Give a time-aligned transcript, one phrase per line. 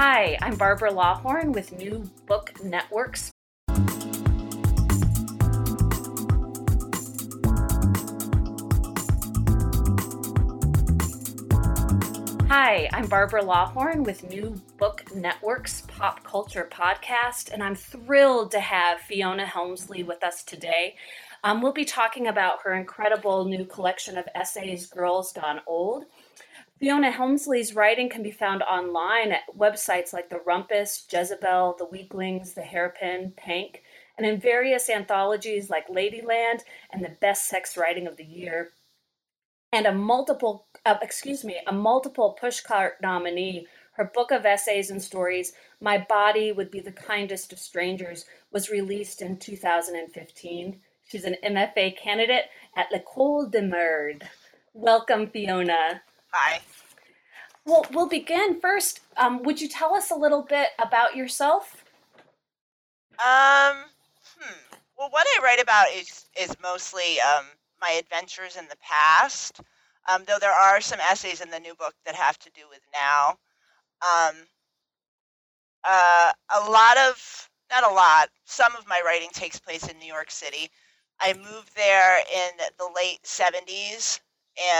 [0.00, 3.32] Hi, I'm Barbara Lawhorn with New Book Networks.
[12.46, 18.60] Hi, I'm Barbara Lawhorn with New Book Network's Pop Culture Podcast, and I'm thrilled to
[18.60, 20.94] have Fiona Helmsley with us today.
[21.42, 26.04] Um, we'll be talking about her incredible new collection of essays, Girls Gone Old.
[26.78, 32.52] Fiona Helmsley's writing can be found online at websites like The Rumpus, Jezebel, The Weeklings,
[32.52, 33.82] The Hairpin, Pank,
[34.16, 36.60] and in various anthologies like Ladyland
[36.92, 38.70] and the Best Sex Writing of the Year,
[39.72, 43.66] and a multiple, uh, excuse me, a multiple pushcart nominee.
[43.92, 48.70] Her book of essays and stories, My Body Would Be the Kindest of Strangers, was
[48.70, 50.80] released in 2015.
[51.04, 52.44] She's an MFA candidate
[52.76, 54.28] at L'École de Merde.
[54.74, 56.02] Welcome, Fiona.
[56.32, 56.60] Hi.
[57.64, 59.00] Well, we'll begin first.
[59.16, 61.84] Um, would you tell us a little bit about yourself?
[63.12, 63.76] Um,
[64.38, 64.76] hmm.
[64.96, 67.46] Well, what I write about is is mostly um,
[67.80, 69.60] my adventures in the past.
[70.10, 72.80] Um, though there are some essays in the new book that have to do with
[72.94, 73.36] now.
[74.00, 74.34] Um,
[75.84, 80.06] uh, a lot of, not a lot, some of my writing takes place in New
[80.06, 80.70] York City.
[81.20, 84.20] I moved there in the late 70s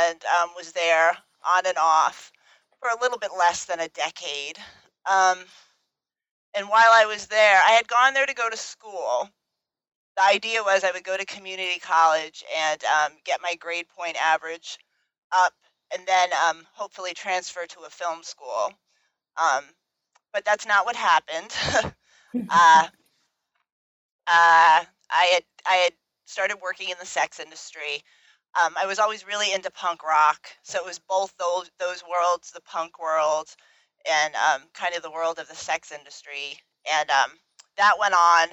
[0.00, 1.12] and um, was there
[1.47, 2.33] on and off
[2.81, 4.58] for a little bit less than a decade.
[5.11, 5.39] Um,
[6.55, 9.29] and while I was there, I had gone there to go to school.
[10.17, 14.17] The idea was I would go to community college and um, get my grade point
[14.20, 14.79] average
[15.33, 15.52] up,
[15.95, 18.73] and then um, hopefully transfer to a film school.
[19.41, 19.64] Um,
[20.33, 21.55] but that's not what happened.
[22.51, 22.89] uh,
[24.27, 25.92] uh, I had I had
[26.27, 28.02] started working in the sex industry
[28.55, 32.51] um, I was always really into punk rock, so it was both those those worlds,
[32.51, 33.48] the punk world
[34.09, 36.59] and um, kind of the world of the sex industry,
[36.91, 37.31] and um,
[37.77, 38.48] that went on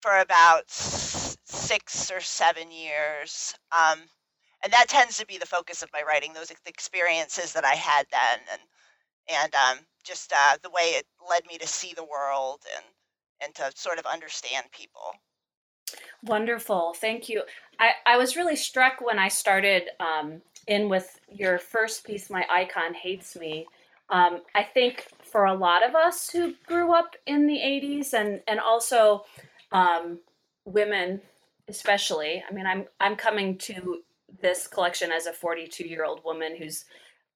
[0.00, 3.54] for about six or seven years.
[3.72, 4.00] Um,
[4.64, 8.06] and that tends to be the focus of my writing, those experiences that I had
[8.10, 8.60] then, and
[9.28, 12.84] and um, just uh, the way it led me to see the world and
[13.42, 15.14] and to sort of understand people.
[16.24, 16.94] Wonderful.
[16.94, 17.42] Thank you.
[17.78, 22.46] I, I was really struck when I started um, in with your first piece, My
[22.50, 23.66] Icon Hates Me.
[24.10, 28.40] Um, I think for a lot of us who grew up in the 80s and,
[28.46, 29.24] and also
[29.72, 30.18] um,
[30.64, 31.20] women,
[31.68, 34.02] especially, I mean, I'm, I'm coming to
[34.40, 36.84] this collection as a 42 year old woman who's,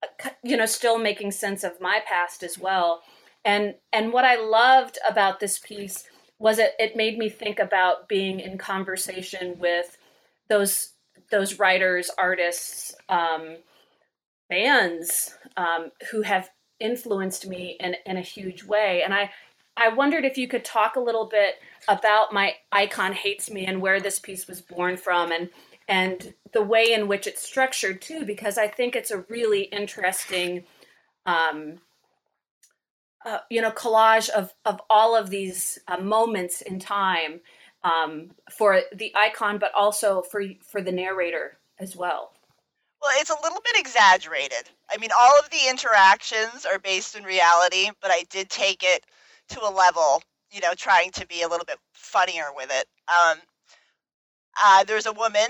[0.02, 3.02] uh, you know, still making sense of my past as well.
[3.44, 6.04] And, and what I loved about this piece
[6.38, 9.96] was it it made me think about being in conversation with
[10.48, 10.92] those
[11.30, 13.56] those writers, artists, um,
[14.48, 19.02] bands um, who have influenced me in, in a huge way.
[19.02, 19.30] And I
[19.76, 21.56] I wondered if you could talk a little bit
[21.88, 25.50] about my icon hates me and where this piece was born from and
[25.88, 30.64] and the way in which it's structured too, because I think it's a really interesting
[31.26, 31.78] um,
[33.26, 37.40] uh, you know collage of of all of these uh, moments in time
[37.82, 42.32] um, for the icon, but also for for the narrator as well.
[43.02, 44.70] Well, it's a little bit exaggerated.
[44.90, 49.04] I mean, all of the interactions are based in reality, but I did take it
[49.50, 52.86] to a level, you know, trying to be a little bit funnier with it.
[53.08, 53.38] Um,
[54.64, 55.46] uh, there's a woman,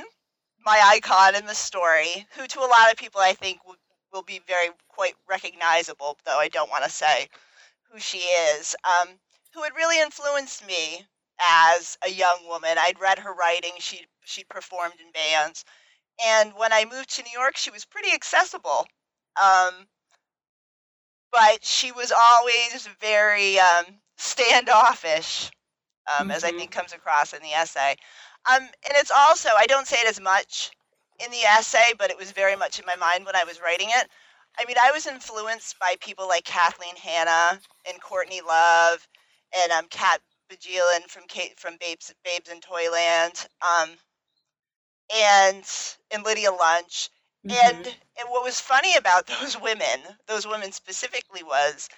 [0.65, 3.77] my icon in the story, who to a lot of people I think will,
[4.13, 7.29] will be very quite recognizable, though I don't want to say
[7.91, 9.09] who she is, um,
[9.55, 11.07] who had really influenced me
[11.41, 12.77] as a young woman.
[12.79, 13.73] I'd read her writing.
[13.79, 15.65] She she'd performed in bands,
[16.25, 18.87] and when I moved to New York, she was pretty accessible.
[19.41, 19.87] Um,
[21.33, 23.85] but she was always very um,
[24.17, 25.51] standoffish,
[26.07, 26.31] um, mm-hmm.
[26.31, 26.59] as I mm-hmm.
[26.59, 27.97] think comes across in the essay.
[28.51, 30.71] Um, and it's also I don't say it as much
[31.25, 33.89] in the essay, but it was very much in my mind when I was writing
[33.91, 34.09] it.
[34.59, 39.07] I mean, I was influenced by people like Kathleen Hanna and Courtney Love
[39.63, 40.21] and um, Kat
[40.51, 43.47] Bjelland from Kate from Babes Babes in Toyland.
[43.61, 43.91] Um,
[45.15, 45.65] and
[46.11, 47.11] and Lydia Lunch.
[47.47, 47.57] Mm-hmm.
[47.67, 51.89] And and what was funny about those women, those women specifically, was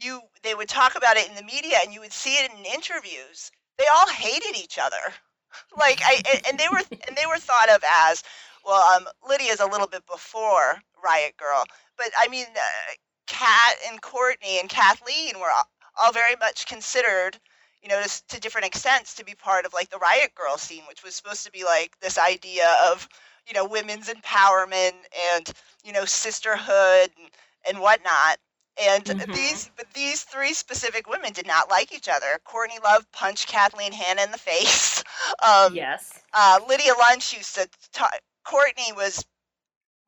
[0.00, 2.64] you they would talk about it in the media, and you would see it in
[2.64, 3.50] interviews.
[3.78, 4.96] They all hated each other,
[5.78, 8.22] like I and- and they were and they were thought of as
[8.64, 8.82] well.
[8.96, 11.64] Um, Lydia's a little bit before Riot Grrrl,
[12.02, 12.94] but I mean, uh,
[13.26, 15.68] Kat and Courtney and Kathleen were all,
[16.00, 17.38] all very much considered
[17.82, 20.84] you know, to, to different extents to be part of like the Riot Grrrl scene,
[20.88, 23.08] which was supposed to be like this idea of,
[23.46, 24.92] you know, women's empowerment
[25.34, 25.52] and,
[25.84, 27.30] you know, sisterhood and,
[27.68, 28.38] and whatnot.
[28.82, 29.34] And Mhm.
[29.34, 32.38] these, but these three specific women did not like each other.
[32.44, 35.02] Courtney Love punched Kathleen Hanna in the face.
[35.42, 36.20] Um, yes.
[36.34, 38.12] uh, Lydia Lunch used to talk.
[38.44, 39.24] Courtney was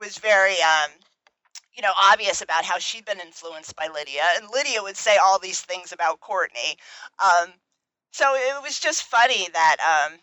[0.01, 0.91] was very um,
[1.75, 5.39] you know obvious about how she'd been influenced by Lydia, and Lydia would say all
[5.39, 6.77] these things about Courtney.
[7.23, 7.53] Um,
[8.13, 9.77] so it was just funny that
[10.11, 10.19] um,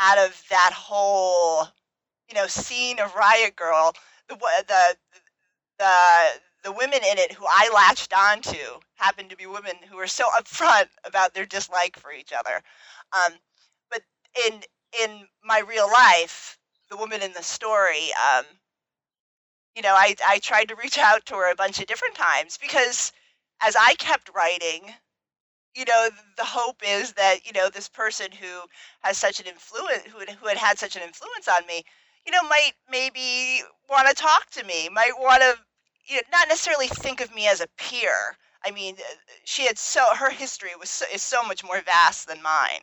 [0.00, 1.68] out of that whole
[2.28, 3.94] you know scene of Riot Grrrl,
[4.28, 4.36] the
[4.68, 4.96] the
[5.78, 5.94] the
[6.64, 10.28] the women in it who I latched onto happened to be women who were so
[10.38, 12.60] upfront about their dislike for each other.
[13.12, 13.34] Um,
[13.90, 14.02] but
[14.46, 14.60] in
[15.02, 16.58] in my real life,
[16.90, 18.44] the woman in the story, um,
[19.78, 22.58] you know, I I tried to reach out to her a bunch of different times
[22.58, 23.12] because
[23.62, 24.92] as I kept writing,
[25.76, 28.62] you know, the hope is that you know this person who
[29.04, 31.84] has such an influence, who had, who had had such an influence on me,
[32.26, 35.54] you know, might maybe want to talk to me, might want to,
[36.08, 38.36] you know, not necessarily think of me as a peer.
[38.66, 39.14] I mean, uh,
[39.44, 42.80] she had so her history was so, is so much more vast than mine,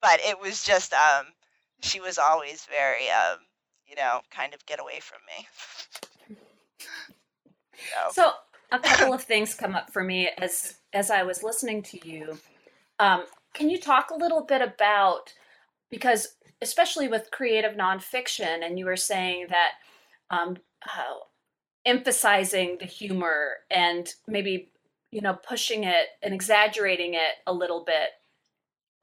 [0.00, 1.26] but it was just um,
[1.82, 3.38] she was always very um,
[3.88, 6.36] you know, kind of get away from me.
[7.94, 8.32] so, So
[8.72, 12.38] a couple of things come up for me as as I was listening to you.
[12.98, 13.24] Um,
[13.54, 15.32] can you talk a little bit about
[15.90, 16.28] because
[16.60, 19.72] especially with creative nonfiction, and you were saying that
[20.30, 21.14] um, uh,
[21.84, 24.70] emphasizing the humor and maybe
[25.10, 28.10] you know pushing it and exaggerating it a little bit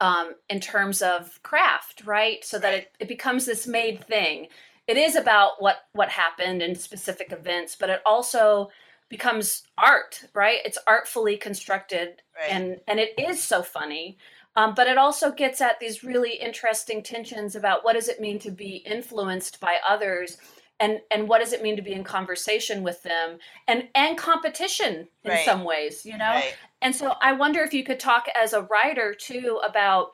[0.00, 2.44] um, in terms of craft, right?
[2.44, 4.48] So that it, it becomes this made thing.
[4.86, 8.70] It is about what what happened in specific events, but it also
[9.08, 10.58] becomes art, right?
[10.64, 12.50] It's artfully constructed, right.
[12.50, 14.18] and and it is so funny.
[14.56, 18.38] Um, but it also gets at these really interesting tensions about what does it mean
[18.38, 20.38] to be influenced by others,
[20.80, 25.08] and and what does it mean to be in conversation with them, and and competition
[25.24, 25.44] in Right.
[25.44, 26.30] some ways, you know.
[26.30, 26.54] right.
[26.80, 30.12] And so I wonder if you could talk as a writer too about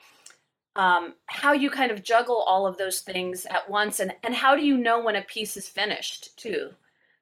[0.77, 4.57] um, how you kind of juggle all of those things at once, and and how
[4.57, 6.71] do you know when a piece is finished too?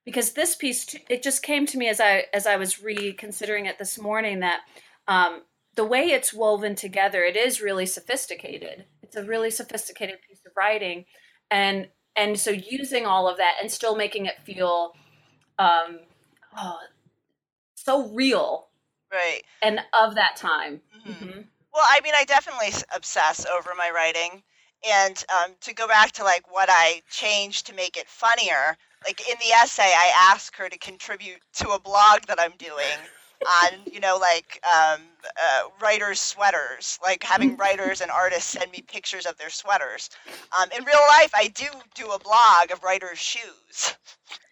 [0.05, 3.79] Because this piece, it just came to me as I as I was reconsidering it
[3.79, 4.61] this morning that
[5.09, 5.43] um,
[5.75, 8.85] the way it's woven together, it is really sophisticated.
[9.03, 11.05] It's a really sophisticated piece of writing,
[11.51, 14.93] and and so using all of that and still making it feel
[15.59, 16.01] um,
[16.57, 16.79] oh,
[17.75, 18.69] so real
[19.13, 19.43] Right.
[19.63, 20.81] and of that time.
[21.07, 21.17] Mhm.
[21.17, 21.45] Mhm.
[21.73, 24.43] Well, I mean, I definitely obsess over my writing.
[24.89, 28.77] And um, to go back to like what I changed to make it funnier,
[29.07, 32.99] like in the essay, I ask her to contribute to a blog that I'm doing
[33.47, 38.83] on, you know, like um, uh, writers' sweaters, like having writers and artists send me
[38.83, 40.11] pictures of their sweaters.
[40.59, 43.95] Um, in real life, I do do a blog of writers' shoes.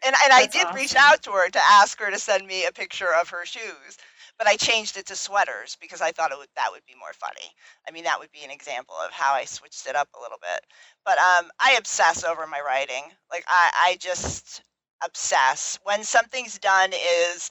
[0.04, 2.72] And, and I did reach out to her to ask her to send me a
[2.72, 3.98] picture of her shoes
[4.38, 7.12] but I changed it to sweaters because I thought it would that would be more
[7.12, 7.52] funny.
[7.86, 10.38] I mean, that would be an example of how I switched it up a little
[10.40, 10.60] bit.
[11.04, 13.02] But um, I obsess over my writing.
[13.30, 14.62] Like I, I just
[15.04, 15.78] obsess.
[15.84, 17.50] When something's done is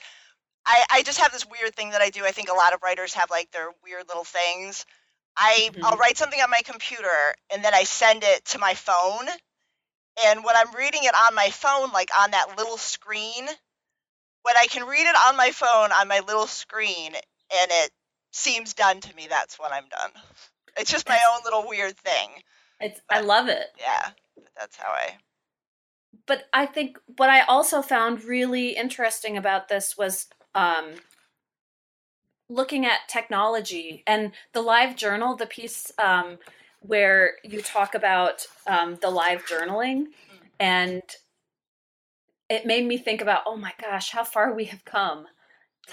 [0.65, 2.25] I, I just have this weird thing that I do.
[2.25, 4.85] I think a lot of writers have like their weird little things.
[5.37, 5.99] I I'll Mhm.
[5.99, 9.27] write something on my computer and then I send it to my phone.
[10.25, 13.47] And when I'm reading it on my phone, like on that little screen,
[14.47, 17.91] when I can read it on my phone on my little screen and it
[18.31, 20.11] seems done to me, that's when I'm done.
[20.77, 22.29] It's just my own little weird thing.
[22.79, 23.65] It's I love it.
[23.77, 25.17] Yeah, but that's how I.
[26.27, 30.93] But I think what I also found really interesting about this was um,
[32.47, 36.37] looking at technology and the live journal, the piece um,
[36.79, 40.05] where you talk about um, the live journaling,
[40.57, 41.01] and
[42.49, 45.27] it made me think about, oh my gosh, how far we have come,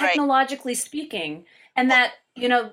[0.01, 0.09] Right.
[0.09, 1.45] technologically speaking,
[1.77, 2.73] and that you know.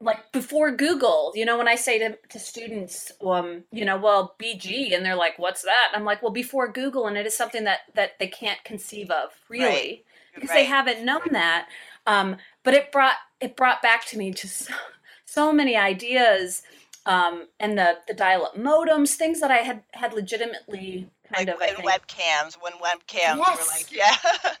[0.00, 4.34] Like before Google, you know, when I say to, to students, um, you know, well,
[4.36, 7.62] BG, and they're like, "What's that?" I'm like, "Well, before Google, and it is something
[7.64, 10.04] that that they can't conceive of, really." Right.
[10.34, 11.68] because they haven't known that.
[12.06, 14.74] Um, but it brought it brought back to me just so,
[15.24, 16.62] so many ideas
[17.06, 21.62] um, and the the dial-up modems, things that I had had legitimately kind like of
[21.62, 24.56] I think, webcams when webcams were like yeah it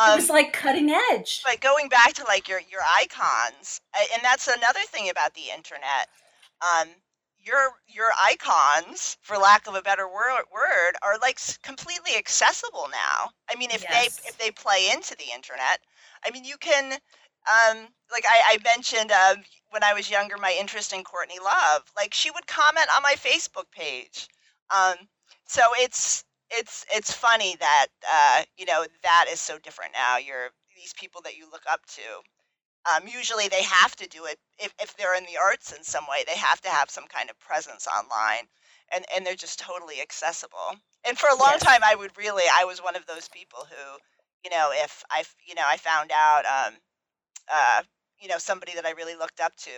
[0.00, 1.42] um was like cutting edge.
[1.44, 3.80] but going back to like your your icons
[4.14, 6.08] and that's another thing about the internet
[6.62, 6.88] um
[7.38, 13.30] your your icons for lack of a better word, word are like completely accessible now
[13.50, 14.18] i mean if Yes.
[14.20, 15.78] they if they play into the internet
[16.24, 16.98] i mean you can
[17.50, 21.82] um like i, I mentioned um, when i was younger my interest in courtney love.
[21.96, 24.28] Like she would comment on my facebook page.
[24.74, 24.96] Um
[25.46, 30.18] so it's it's it's funny that uh you know that is so different now.
[30.18, 32.02] You're these people that you look up to
[32.86, 36.04] um, usually they have to do it if, if they're in the arts in some
[36.10, 38.46] way they have to have some kind of presence online
[38.92, 40.76] and and they're just totally accessible.
[41.06, 41.60] And for a long Yes.
[41.60, 43.98] time i would really i was one of those people who
[44.44, 46.74] you know if i you know i found out um
[47.52, 47.82] uh
[48.20, 49.70] you know somebody that i really looked up to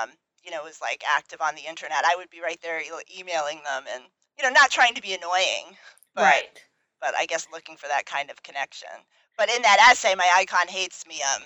[0.00, 0.10] um
[0.44, 3.60] you know was like active on the internet i would be right there e- emailing
[3.64, 4.04] them and
[4.38, 5.76] you know not trying to be annoying
[6.16, 6.60] but right.
[7.00, 8.88] but I guess looking for that kind of connection.
[9.36, 11.20] But in that essay, my icon hates me.
[11.34, 11.42] Um,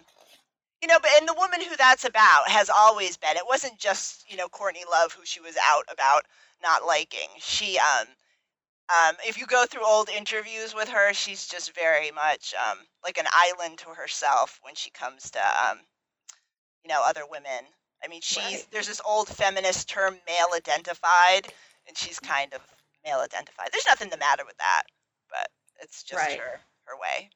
[0.81, 3.37] you know, but and the woman who that's about has always been.
[3.37, 6.23] It wasn't just you know Courtney Love who she was out about
[6.63, 7.29] not liking.
[7.39, 8.07] She um
[8.99, 13.19] um if you go through old interviews with her, she's just very much um like
[13.19, 15.79] an island to herself when she comes to um
[16.85, 17.65] you know other women.
[18.03, 18.65] I mean, she's Right.
[18.73, 21.53] there's this old feminist term male identified,
[21.87, 22.61] and she's kind of
[23.05, 23.69] male identified.
[23.73, 24.83] There's nothing the matter with that,
[25.29, 25.49] but
[25.83, 26.39] it's just Right.
[26.39, 27.31] her her way.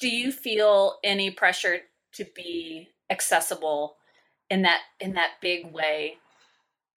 [0.00, 1.80] Do you feel any pressure
[2.12, 3.96] to be accessible
[4.50, 6.16] in that in that big way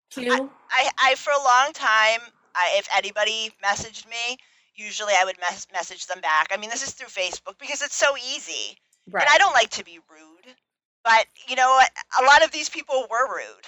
[0.10, 0.50] too?
[0.72, 2.22] I, I for a long time,
[2.55, 4.37] I, if anybody messaged me,
[4.75, 6.47] usually I would mes- message them back.
[6.51, 8.77] I mean, this is through Facebook because it's so easy,
[9.11, 9.21] right.
[9.23, 10.55] and I don't like to be rude.
[11.03, 11.79] But you know?
[12.21, 13.65] A lot of these people were rude,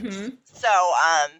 [0.00, 1.30] hmm so um,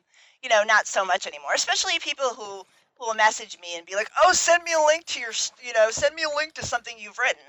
[0.43, 1.55] you know, not so much anymore.
[1.55, 2.65] Especially people who
[2.99, 5.73] who will message me and be like, "Oh, send me a link to your, you
[5.75, 7.43] know, send me a link to something you've written."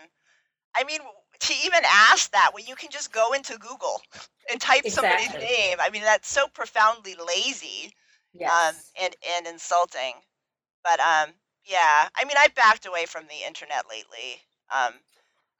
[0.75, 0.99] I mean,
[1.39, 4.01] to even ask that when you can just go into Google
[4.51, 5.77] and type somebody's name.
[5.81, 7.93] I mean, that's so profoundly lazy
[8.33, 8.51] Yes.
[8.51, 10.13] um, and and insulting.
[10.83, 11.33] But um,
[11.65, 14.41] yeah, I mean, I've backed away from the internet lately.
[14.73, 14.93] Um,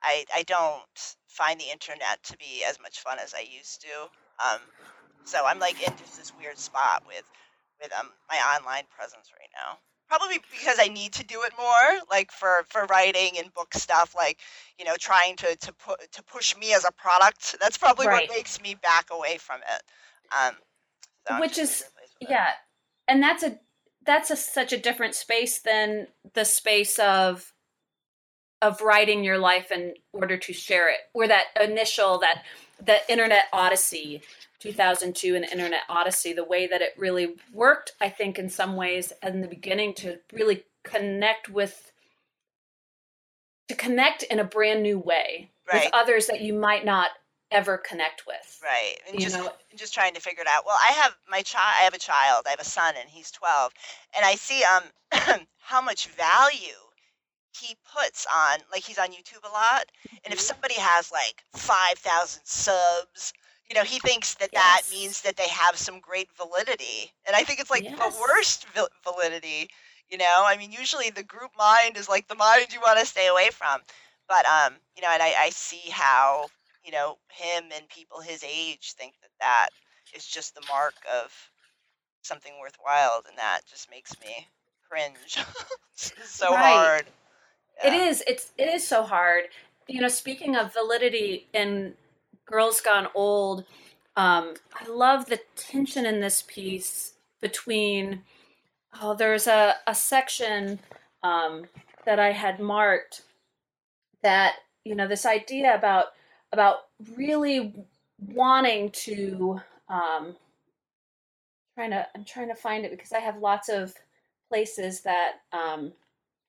[0.04, 0.84] I I don't
[1.28, 3.88] find the internet to be as much fun as I used to.
[4.46, 4.60] Um,
[5.24, 7.24] so I'm like in just this weird spot with
[7.82, 9.78] with um my online presence right now.
[10.08, 14.16] Probably because I need to do it more, like for for writing and book stuff,
[14.16, 14.40] like
[14.80, 17.58] you know, trying to to put to push me as a product.
[17.60, 18.28] That's probably Right.
[18.30, 19.84] what makes me back away from it.
[20.32, 20.56] Um,
[21.28, 22.34] so Which just in a is- weird place with it.
[22.34, 22.52] yeah
[23.08, 23.60] and that's a
[24.06, 27.54] that's a such a different space than the space of
[28.62, 32.44] of writing your life in order to share it where that initial that
[32.84, 34.22] the internet odyssey
[34.60, 39.14] 2002 and internet odyssey the way that it really worked i think in some ways
[39.24, 41.92] in the beginning to really connect with
[43.68, 45.84] to connect in a brand new way Right.
[45.84, 47.10] with others that you might not
[47.52, 48.96] ever connect with Right.
[49.08, 50.66] And just know- just trying to figure it out.
[50.66, 52.44] Well, I have my child I have a child.
[52.48, 53.72] I have a son and he's 12.
[54.16, 54.84] And I see um
[55.60, 56.76] how much value
[57.60, 59.86] he puts on like he's on YouTube a lot.
[60.24, 60.44] And if Mhm.
[60.44, 63.34] somebody has like 5,000 subs,
[63.70, 67.14] you know, he thinks that that means that they have some great validity.
[67.26, 67.98] And I think it's like Yes.
[68.00, 69.70] the worst val- validity,
[70.10, 70.44] you know?
[70.46, 73.50] I mean, usually the group mind is like the mind you want to stay away
[73.52, 73.82] from.
[74.28, 76.48] But um, you know, and I, I see how
[76.88, 79.70] you know, him and people his age think that that
[80.16, 81.32] is just the mark of
[82.24, 84.48] something worthwhile, and that just makes me
[84.90, 85.38] cringe.
[86.24, 86.62] So Right.
[86.62, 87.06] hard.
[87.84, 88.08] It Yeah.
[88.10, 88.24] is.
[88.28, 89.46] It's it is so hard.
[89.88, 91.96] You know, speaking of validity in
[92.46, 93.66] Girls Gone Old,
[94.16, 98.24] um, I love the tension in this piece between.
[99.02, 100.80] Oh, there's a a section
[101.24, 101.66] um,
[102.06, 103.24] that I had marked
[104.24, 106.08] that you know this idea about
[106.52, 106.78] about
[107.16, 107.74] really
[108.20, 110.36] wanting to um,
[111.76, 113.94] trying to I'm trying to find it because I have lots of
[114.50, 115.94] places that um,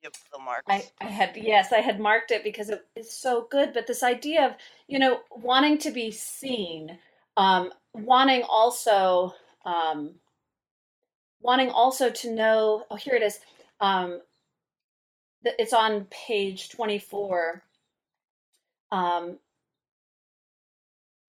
[0.02, 0.64] Yep, the marks.
[0.68, 4.04] I, I had yes i had marked it because it is so good but this
[4.04, 4.52] idea of
[4.86, 6.98] you know wanting to be seen
[7.36, 10.14] um, wanting also um,
[11.40, 13.40] wanting also to know oh here it is
[13.80, 14.20] um,
[15.44, 17.62] it's on page 24
[18.92, 19.38] um,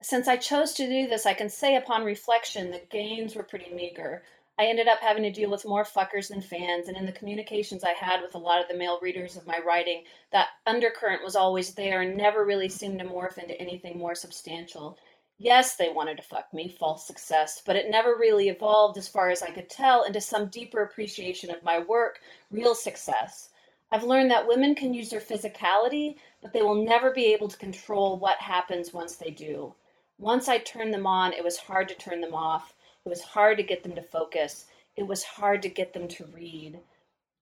[0.01, 3.73] since I chose to do this, I can say upon reflection the gains were pretty
[3.73, 4.23] meager.
[4.57, 7.83] I ended up having to deal with more fuckers than fans, and in the communications
[7.83, 11.35] I had with a lot of the male readers of my writing, that undercurrent was
[11.35, 14.97] always there and never really seemed to morph into anything more substantial.
[15.37, 19.29] Yes, they wanted to fuck me, false success, but it never really evolved, as far
[19.29, 22.19] as I could tell, into some deeper appreciation of my work,
[22.51, 23.49] real success.
[23.91, 27.57] I've learned that women can use their physicality, but they will never be able to
[27.57, 29.75] control what happens once they do.
[30.19, 32.73] Once I turned them on, it was hard to turn them off.
[33.05, 34.65] It was hard to get them to focus.
[34.97, 36.77] It was hard to get them to read.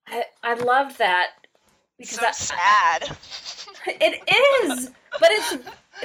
[0.08, 1.32] I, I loved that
[1.98, 3.18] because so I, sad.
[3.90, 4.22] It
[4.66, 5.52] is, but it's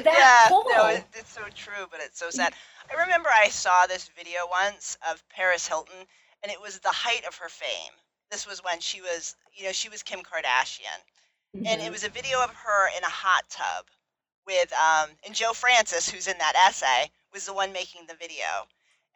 [0.05, 2.55] that yeah, no, it, it's so true, but it's so sad.
[2.88, 6.07] I remember I saw this video once of Paris Hilton,
[6.43, 7.93] and it was the height of her fame.
[8.31, 11.00] This was when she was, you know, she was Kim Kardashian,
[11.57, 11.67] mm-hmm.
[11.67, 11.93] and it mm-hmm.
[11.93, 13.87] was a video of her in a hot tub
[14.47, 18.67] with, um, and Joe Francis, who's in that essay, was the one making the video,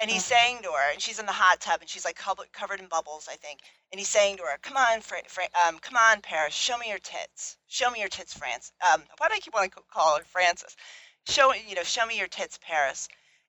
[0.00, 0.40] and he's uh-huh.
[0.40, 3.28] saying to her, and she's in the hot tub, and she's like covered in bubbles,
[3.30, 3.60] I think.
[3.90, 6.88] And he's saying to her, "Come on, Fra- Fra- um, come on, Paris, show me
[6.88, 7.56] your tits.
[7.66, 8.72] Show me your tits, France.
[8.92, 10.76] Um, why do I keep wanting to call her Francis?
[11.28, 13.08] Show you know, show me your tits, Paris."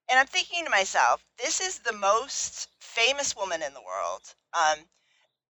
[0.09, 4.21] And I'm thinking to myself, this is the most famous woman in the world,
[4.53, 4.79] um,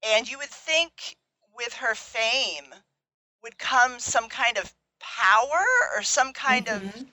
[0.05, 1.17] and you would think
[1.55, 2.73] with her fame
[3.43, 4.75] would come some kind of
[5.17, 5.65] power
[5.97, 6.87] or some kind mm-hmm.
[6.87, 7.05] of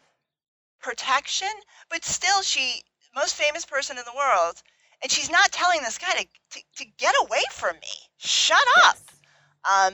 [0.81, 1.50] protection,
[1.89, 2.83] but still she
[3.15, 4.62] most famous person in the world,
[5.01, 7.95] and she's not telling this guy to, to, to get away from me.
[8.17, 8.98] Shut up.
[8.98, 9.93] Yes.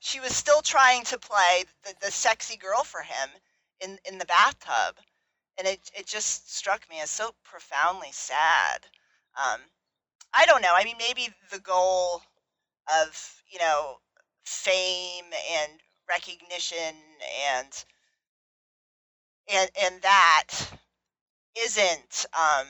[0.00, 3.28] she was still trying to play the, the sexy girl for him
[3.80, 4.96] in, in the bathtub.
[5.58, 8.86] And it, it just struck me as so profoundly sad.
[9.36, 9.60] Um,
[10.32, 10.72] I don't know.
[10.72, 12.22] I mean, maybe the goal
[13.02, 13.96] of, you know,
[14.44, 15.72] fame and
[16.08, 16.94] recognition
[17.52, 17.84] and
[19.52, 20.48] and and that
[21.64, 22.66] isn't um,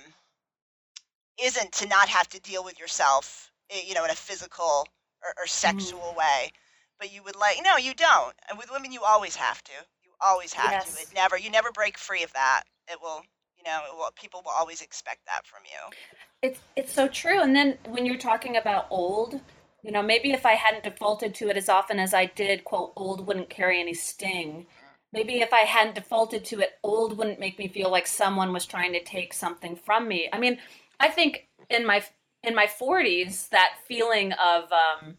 [1.42, 4.86] isn't to not have to deal with yourself, eh, you know, in a physical
[5.22, 6.16] or, or sexual mm.
[6.16, 6.52] way.
[6.98, 8.34] But you would like no, you don't.
[8.48, 9.72] And with women, you always have to.
[10.02, 10.94] You always have yes.
[10.94, 11.02] to.
[11.02, 11.38] It never.
[11.38, 12.64] You never break free of that.
[12.90, 13.22] It will.
[13.56, 15.96] You know, will, people will always expect that from you.
[16.42, 17.40] It's it's so true.
[17.40, 19.40] And then when you're talking about old,
[19.82, 22.92] you know, maybe if I hadn't defaulted to it as often as I did, quote,
[22.96, 24.66] old wouldn't carry any sting
[25.12, 28.66] maybe if I hadn't defaulted to it, old wouldn't make me feel like someone was
[28.66, 30.28] trying to take something from me.
[30.32, 30.58] I mean,
[31.00, 32.04] I think in my
[32.42, 35.16] in my 40s, that feeling of um,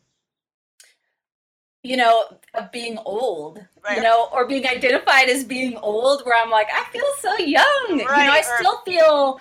[1.83, 3.97] you know, of being old, right.
[3.97, 7.65] you know, or being identified as being old, where I'm like, I feel so young.
[7.89, 7.99] Right.
[7.99, 8.57] You know, I or...
[8.57, 9.39] still feel,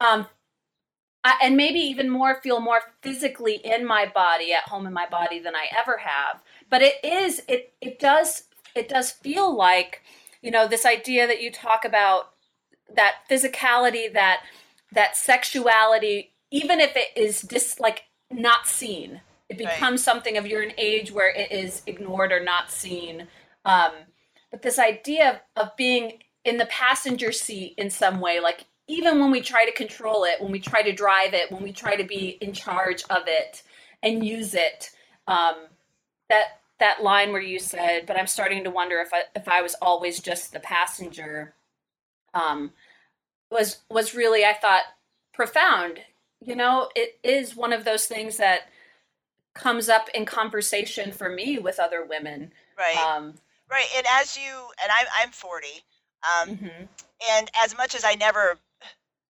[0.00, 0.26] um,
[1.24, 5.06] I, and maybe even more feel more physically in my body, at home in my
[5.08, 6.42] body than I ever have.
[6.68, 10.02] But it is, it it does it does feel like,
[10.40, 12.30] you know, this idea that you talk about
[12.94, 14.42] that physicality, that
[14.92, 20.00] that sexuality, even if it is just like not seen, it becomes right.
[20.00, 23.28] something of you're an age where it is ignored or not seen.
[23.64, 23.92] Um,
[24.50, 29.20] but this idea of, of being in the passenger seat in some way, like even
[29.20, 31.96] when we try to control it, when we try to drive it, when we try
[31.96, 33.62] to be in charge of it
[34.02, 34.90] and use it,
[35.26, 35.54] um,
[36.28, 39.62] that that line where you said, "But I'm starting to wonder if I if I
[39.62, 41.54] was always just the passenger,"
[42.34, 42.72] um,
[43.50, 44.82] was was really I thought
[45.32, 46.00] profound.
[46.40, 48.68] You know, it is one of those things that
[49.54, 52.52] comes up in conversation for me with other women.
[52.76, 52.96] Right.
[52.96, 53.34] Um,
[53.70, 53.86] right.
[53.96, 55.66] And as you and I'm I'm 40.
[56.22, 56.84] Um, mm-hmm.
[57.30, 58.58] And as much as I never,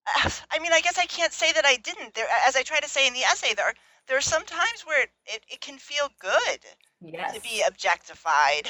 [0.51, 2.15] I mean, I guess I can't say that I didn't.
[2.15, 3.75] There, as I try to say in the essay, there are
[4.09, 6.59] there are some times where it, it, it can feel good
[7.01, 7.35] yes.
[7.35, 8.69] to be objectified.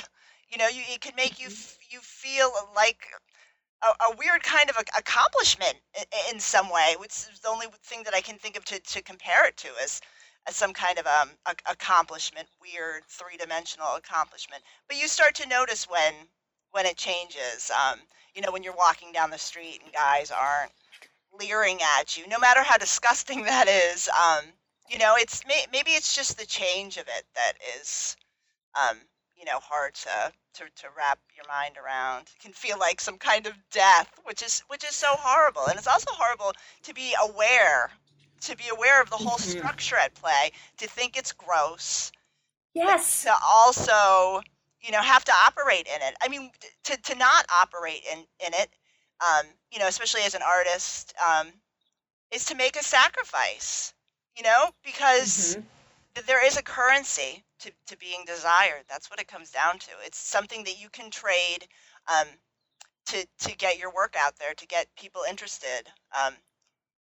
[0.50, 1.78] You know, you, it can make you mm-hmm.
[1.90, 3.06] you feel like
[3.82, 7.66] a, a weird kind of a, accomplishment in, in, some way, which is the only
[7.82, 10.00] thing that I can think of to, to compare it to is
[10.46, 14.62] as some kind of um, a, accomplishment, weird three dimensional accomplishment.
[14.88, 16.12] But you start to notice when
[16.72, 17.70] when it changes.
[17.70, 18.00] Um,
[18.34, 20.72] you know, when you're walking down the street and guys aren't
[21.38, 24.08] leering at you, no matter how disgusting that is.
[24.08, 24.44] Um,
[24.88, 28.16] you know, it's maybe it's just the change of it that is,
[28.78, 28.98] um,
[29.34, 32.22] you know, hard to, to to wrap your mind around.
[32.22, 35.78] It can feel like some kind of death, which is which is so horrible, and
[35.78, 37.90] it's also horrible to be aware,
[38.42, 39.58] to be aware of the whole mm-hmm.
[39.58, 42.12] structure at play, to think it's gross.
[42.74, 43.22] Yes.
[43.22, 44.42] To also,
[44.80, 46.14] you know, have to operate in it.
[46.22, 46.50] I mean,
[46.84, 48.68] to to not operate in in it,
[49.22, 51.48] um, you know, especially as an artist, um,
[52.30, 53.94] is to make a sacrifice
[54.36, 56.26] you know, because mm-hmm.
[56.26, 58.84] there is a currency to, to being desired.
[58.88, 59.90] That's what it comes down to.
[60.04, 61.66] It's something that you can trade
[62.08, 62.26] um,
[63.06, 65.88] to to get your work out there, to get people interested.
[66.24, 66.34] Um,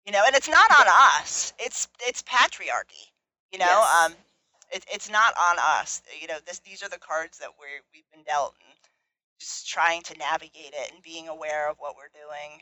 [0.04, 0.86] you know, and it's not on
[1.20, 1.52] us.
[1.58, 3.10] It's it's patriarchy.
[3.52, 4.04] You know, yes.
[4.04, 4.12] um,
[4.72, 6.02] it, it's not on us.
[6.20, 8.54] You know, this these are the cards that we we've been dealt,
[9.38, 12.60] just trying to navigate it and being aware of what we're doing.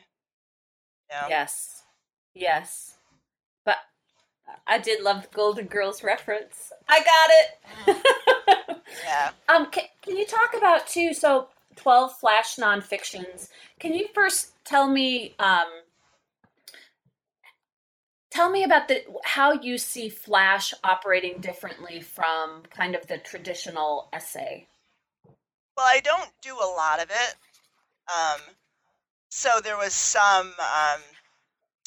[1.09, 1.27] You know?
[1.29, 1.83] Yes.
[2.33, 2.97] Yes.
[3.63, 3.77] But
[4.67, 6.71] I did love the Golden Girls reference.
[6.87, 8.77] I got it.
[9.03, 9.31] Yeah.
[9.49, 11.13] um, can, can you talk about too?
[11.13, 13.49] So, twelve flash nonfictions.
[13.79, 15.35] Can you first tell me?
[15.39, 15.65] Um,
[18.29, 24.09] tell me about the how you see flash operating differently from kind of the traditional
[24.11, 24.67] essay.
[25.77, 27.35] Well, I don't do a lot of it.
[28.13, 28.41] Um,
[29.29, 31.01] so there was some, um,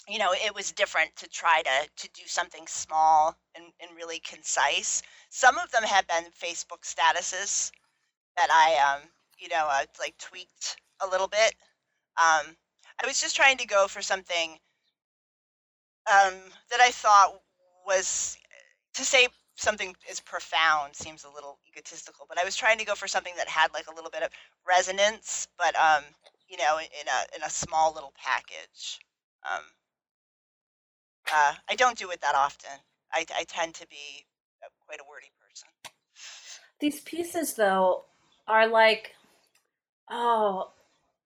[0.09, 4.21] you know, it was different to try to to do something small and, and really
[4.21, 5.03] concise.
[5.31, 7.71] Some of them have been Facebook statuses
[8.37, 11.55] that I, um, you know, uh, like tweaked a little bit.
[12.19, 12.57] Um,
[13.03, 14.59] I was just trying to go for something
[16.11, 16.35] um,
[16.71, 17.41] that I thought
[17.87, 18.37] was
[18.95, 22.95] to say something as profound seems a little egotistical, but I was trying to go
[22.95, 24.31] for something that had like a little bit of
[24.67, 26.05] resonance, but um,
[26.49, 29.01] you know, in a in a small little package.
[29.45, 29.65] Um,
[31.33, 32.71] uh, I don't do it that often.
[33.13, 34.25] I, I tend to be
[34.87, 35.69] quite a wordy person.
[36.81, 38.05] These pieces, though,
[38.47, 39.13] are like,
[40.11, 40.71] oh,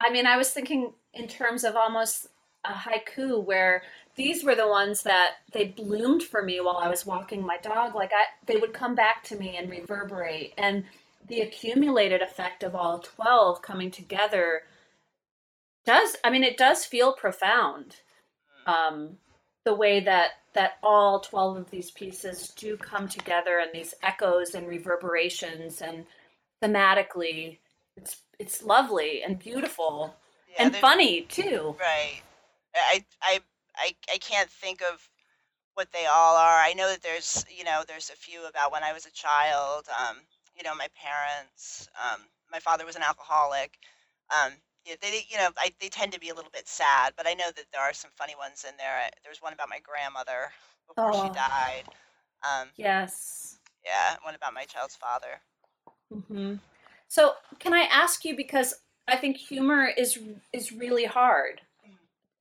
[0.01, 2.27] I mean, I was thinking in terms of almost
[2.65, 3.83] a haiku where
[4.15, 7.95] these were the ones that they bloomed for me while I was walking my dog.
[7.95, 10.85] Like I, they would come back to me and reverberate, and
[11.29, 14.63] the accumulated effect of all twelve coming together
[15.87, 16.17] does.
[16.25, 17.97] I mean, it does feel profound.
[18.67, 19.17] Um,
[19.65, 24.55] the way that that all 12 of these pieces do come together and these echoes
[24.55, 26.05] and reverberations and
[26.63, 27.59] thematically
[27.97, 30.15] it's it's lovely and beautiful
[30.51, 32.23] Yeah, and funny too Right.
[32.75, 33.41] I, I
[33.77, 35.09] I I can't think of
[35.75, 36.61] what they all are.
[36.61, 39.89] I know that there's you know there's a few about when I was a child.
[39.89, 40.19] Um,
[40.57, 41.89] you know my parents.
[41.97, 43.79] Um, my father was an alcoholic.
[44.31, 44.53] Um,
[44.87, 47.35] yeah, they you know I, they tend to be a little bit sad, but I
[47.35, 49.09] know that there are some funny ones in there.
[49.25, 50.53] There's one about my grandmother
[50.89, 51.35] before she Oh.
[51.35, 51.85] died.
[52.45, 55.41] Um, yes yeah, one about my child's father.
[56.29, 56.55] hmm
[57.09, 58.75] so can i ask you because
[59.09, 60.19] i think humor is
[60.53, 61.61] is really hard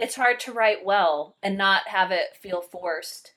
[0.01, 3.31] it's hard to write well and not have it feel forced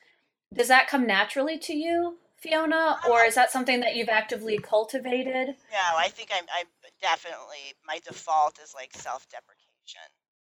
[0.53, 5.49] does that come naturally to you fiona or is that something that you've actively cultivated
[5.73, 6.65] No, I think I'm I
[7.01, 10.09] definitely my default is like self-deprecation.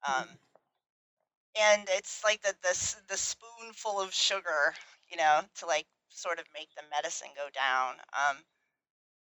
[0.08, 0.28] Um
[1.60, 4.74] and it's like the the the spoonful of sugar,
[5.10, 7.96] you know, to like sort of make the medicine go down.
[8.14, 8.38] Um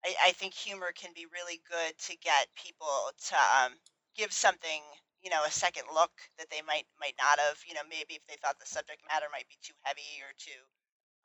[0.05, 3.73] I, I think humor can be really good to get people to um,
[4.15, 4.81] give something,
[5.21, 8.25] you know, a second look that they might might not have, you know, maybe if
[8.25, 10.61] they thought the subject matter might be too heavy or too,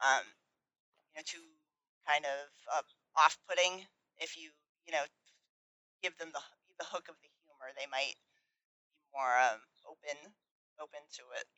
[0.04, 0.24] um,
[1.12, 1.44] you know, too
[2.04, 2.84] kind of uh,
[3.16, 3.88] off-putting.
[4.20, 4.52] If you,
[4.84, 5.04] you know,
[6.04, 6.44] give them the
[6.78, 10.32] the hook of the humor, they might be more um, open
[10.76, 11.48] open to it.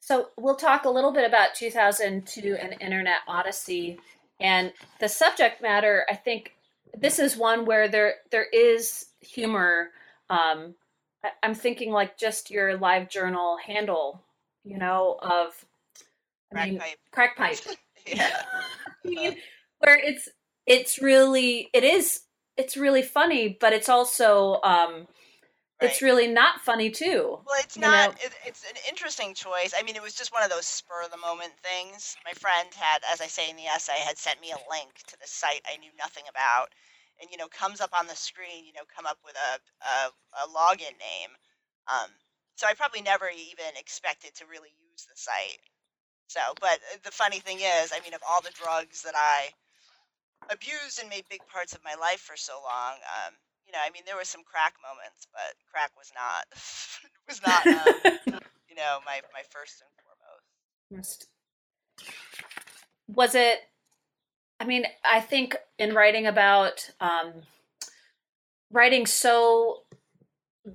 [0.00, 3.98] So we'll talk a little bit about 2002 and Internet Odyssey,
[4.40, 6.06] and the subject matter.
[6.08, 6.52] I think
[6.96, 9.90] this is one where there there is humor.
[10.30, 10.74] Um,
[11.24, 14.24] I, I'm thinking like just your live journal handle,
[14.64, 15.64] you know, of
[16.54, 16.78] I mean,
[17.12, 17.76] Crack crack pipe, pipe.
[19.04, 19.34] yeah.
[19.78, 20.28] where it's
[20.66, 22.20] it's really it is
[22.56, 25.06] it's really funny, but it's also um,
[25.80, 27.38] it's really not funny too.
[27.46, 28.14] Well, it's not.
[28.22, 29.74] It, it's an interesting choice.
[29.78, 32.16] I mean, it was just one of those spur of the moment things.
[32.24, 35.16] My friend had, as I say in the essay, had sent me a link to
[35.20, 36.74] the site I knew nothing about,
[37.20, 38.66] and you know, comes up on the screen.
[38.66, 41.32] You know, come up with a a, a login name.
[41.86, 42.10] Um,
[42.56, 45.62] so I probably never even expected to really use the site.
[46.26, 49.54] So, but uh, the funny thing is, I mean, of all the drugs that I
[50.50, 53.34] abused and made big parts of my life for so long, um,
[53.68, 56.48] you know, I mean, there were some crack moments, but crack was not
[57.28, 59.90] was not, um, you know, my my first and
[60.90, 61.28] foremost.
[63.08, 63.60] Was it
[64.60, 67.32] i mean i think in writing about um
[68.70, 69.82] writing so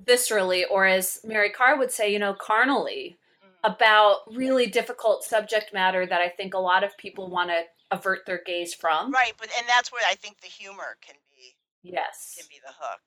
[0.04, 3.70] viscerally or as mary karr would say you know carnally Mm.
[3.72, 8.24] about really difficult subject matter that i think a lot of people want to avert
[8.26, 11.14] their gaze from Right, but and that's where I think the humor can
[11.84, 13.00] yes can be the hook.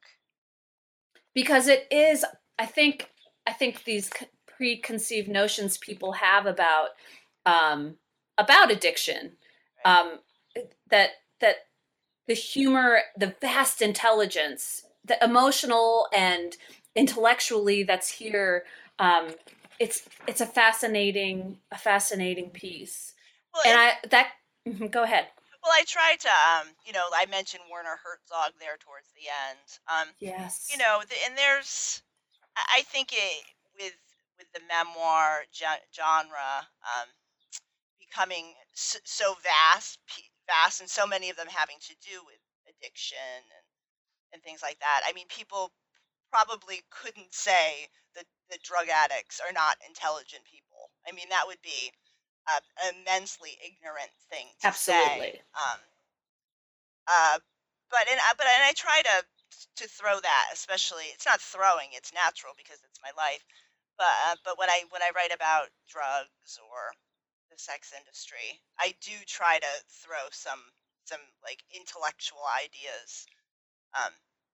[1.34, 2.26] because it is
[2.60, 3.10] i think
[3.48, 4.10] i think these
[4.48, 6.90] preconceived notions people have about
[7.46, 7.96] um
[8.38, 9.34] about addiction
[9.86, 10.00] Right.
[10.00, 10.20] um
[10.90, 11.56] that that
[12.28, 16.58] the humor the vast intelligence the emotional and
[16.96, 18.64] intellectually that's here
[19.00, 19.28] um
[19.80, 23.14] it's it's a fascinating a fascinating piece
[23.54, 24.28] Well, and and, i that
[24.68, 25.28] mhm, go ahead
[25.64, 29.68] well, I tried to, um, you know, I mentioned Werner Herzog there towards the end.
[29.88, 32.02] Um, yes you know, the, and there's,
[32.56, 33.44] I think it
[33.78, 33.98] with
[34.38, 37.10] with the memoir genre um,
[38.00, 40.00] becoming so vast,
[40.48, 42.38] vast, and so many of them having to do with
[42.70, 43.66] addiction and
[44.34, 45.02] and things like that.
[45.08, 45.72] I mean, people
[46.32, 50.92] probably couldn't say that, that drug addicts are not intelligent people.
[51.08, 51.92] I mean, that would be
[52.92, 55.40] immensely ignorant thing to Absolutely.
[55.40, 55.42] say.
[55.56, 55.80] Um,
[57.08, 57.38] uh,
[57.90, 59.18] but and I, but and I try to
[59.84, 63.44] to throw that, especially it's not throwing, it's natural because it's my life.
[63.98, 66.94] But uh, but when I when I write about drugs or
[67.50, 70.62] the sex industry, I do try to throw some
[71.06, 73.26] some like intellectual ideas
[73.96, 74.12] um,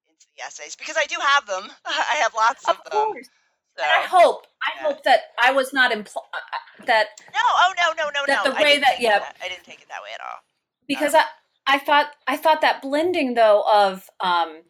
[0.08, 1.70] into the essays because I do have them.
[1.86, 3.06] I have lots of, of them.
[3.14, 3.30] Course.
[3.78, 4.88] So, I hope I yeah.
[4.88, 8.46] hope that I was not impl- uh, uh, that no oh no no no that
[8.46, 9.36] no the way that yeah that.
[9.42, 10.40] I didn't take it that way at all
[10.88, 11.22] because um,
[11.66, 14.62] I I thought I thought that blending though of um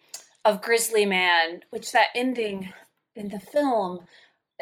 [0.46, 2.72] of Grizzly Man which that ending
[3.16, 4.08] in the film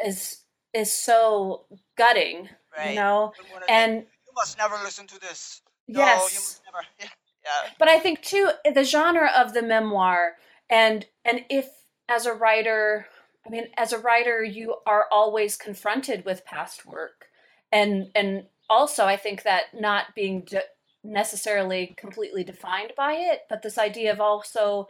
[0.04, 0.42] is
[0.74, 2.90] is so gutting right.
[2.90, 3.32] you know
[3.68, 3.94] and
[4.26, 7.06] you must never listen to this yes no, you must never yeah.
[7.44, 7.70] Yeah.
[7.76, 10.36] But I think too the genre of the memoir
[10.70, 11.68] and and if
[12.08, 13.06] as a writer,
[13.46, 17.26] I mean as a writer you are always confronted with past work.
[17.70, 20.62] And and also I think that not being de-
[21.04, 24.88] necessarily completely defined by it, but this idea of also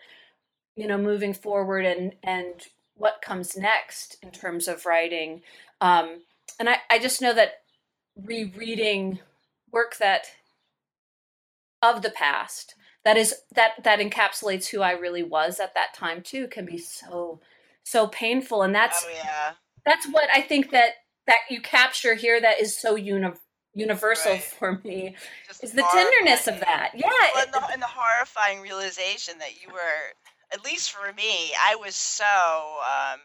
[0.76, 5.42] you know moving forward and and what comes next in terms of writing.
[5.80, 6.22] Um,
[6.60, 7.62] and I, I just know that
[8.16, 9.18] rereading
[9.72, 10.26] work that
[11.80, 16.22] of the past that is that that encapsulates who I really was at that time
[16.22, 17.40] too can be so
[17.84, 19.52] so painful and that's oh, yeah.
[19.84, 20.92] that's what I think that
[21.26, 23.32] that you capture here that is so uni-
[23.74, 24.42] universal right.
[24.42, 25.16] for me
[25.46, 29.62] Just is the tenderness of that yeah well, and, the, and the horrifying realization that
[29.62, 30.14] you were
[30.52, 33.20] at least for me I was so um,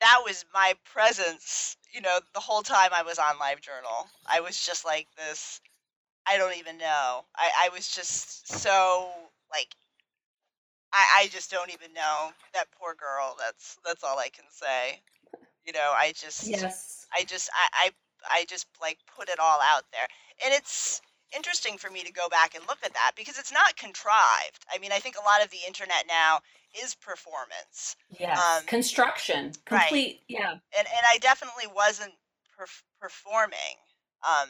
[0.00, 4.40] that was my presence you know the whole time I was on live journal I
[4.40, 5.60] was just like this
[6.26, 7.24] I don't even know.
[7.36, 9.10] I, I was just so
[9.50, 9.68] like
[10.94, 13.36] I, I just don't even know that poor girl.
[13.38, 15.02] That's that's all I can say.
[15.66, 17.06] You know, I just yes.
[17.12, 17.90] I just I,
[18.30, 20.06] I I just like put it all out there.
[20.44, 21.00] And it's
[21.36, 24.64] interesting for me to go back and look at that because it's not contrived.
[24.72, 26.40] I mean, I think a lot of the internet now
[26.82, 27.96] is performance.
[28.18, 28.38] Yes.
[28.38, 29.52] Um, Construction.
[29.64, 29.90] Complete.
[29.92, 30.20] Right.
[30.28, 30.50] Yeah.
[30.50, 32.12] And and I definitely wasn't
[32.58, 33.76] perf- performing.
[34.22, 34.48] Um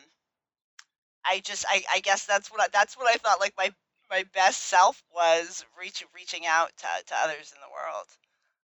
[1.26, 3.70] I just I, I guess that's what I, that's what I thought like my
[4.14, 8.06] my best self was reach, reaching out to, to others in the world.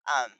[0.07, 0.33] Um,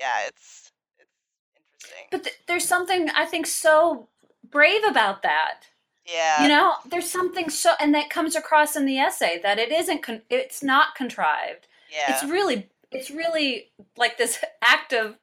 [0.00, 1.10] yeah, it's it's
[1.56, 2.06] interesting.
[2.10, 4.08] But th- there's something I think so
[4.48, 5.60] brave about that.
[6.06, 6.42] Yeah.
[6.42, 10.02] You know, there's something so and that comes across in the essay that it isn't
[10.02, 11.68] con- it's not contrived.
[11.92, 12.12] Yeah.
[12.12, 15.18] It's really it's really like this act of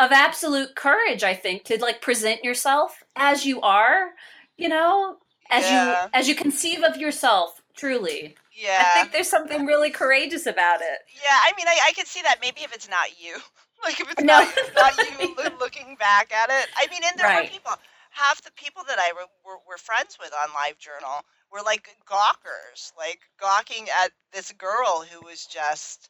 [0.00, 4.10] of absolute courage, I think, to like present yourself as you are,
[4.56, 5.18] you know,
[5.50, 6.04] as yeah.
[6.04, 8.36] you as you conceive of yourself truly.
[8.56, 8.84] Yeah.
[8.86, 10.98] i think there's something really courageous about it.
[11.14, 13.36] Yeah i mean i, I could see that maybe if it's not you.
[13.82, 14.40] Like if it's no.
[14.40, 16.68] not, not you looking back at it.
[16.74, 17.44] I mean and there right.
[17.44, 17.72] were people
[18.10, 21.20] half the people that i were, were, were friends with on live journal
[21.52, 26.08] were like gawkers like gawking at this girl who was just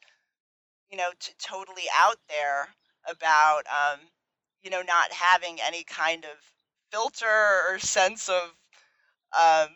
[0.89, 2.69] you know t- totally out there
[3.09, 3.99] about um
[4.63, 6.37] you know not having any kind of
[6.91, 7.25] filter
[7.69, 8.53] or sense of
[9.37, 9.67] um,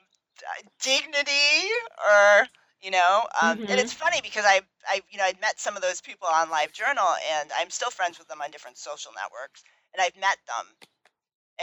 [0.82, 1.70] dignity
[2.08, 2.48] or
[2.82, 3.72] you know um, mm-hmm.
[3.72, 6.50] and it's funny because I, I you know i'd met some of those people on
[6.50, 7.08] live journal
[7.40, 10.66] and i'm still friends with them on different social networks and i've met them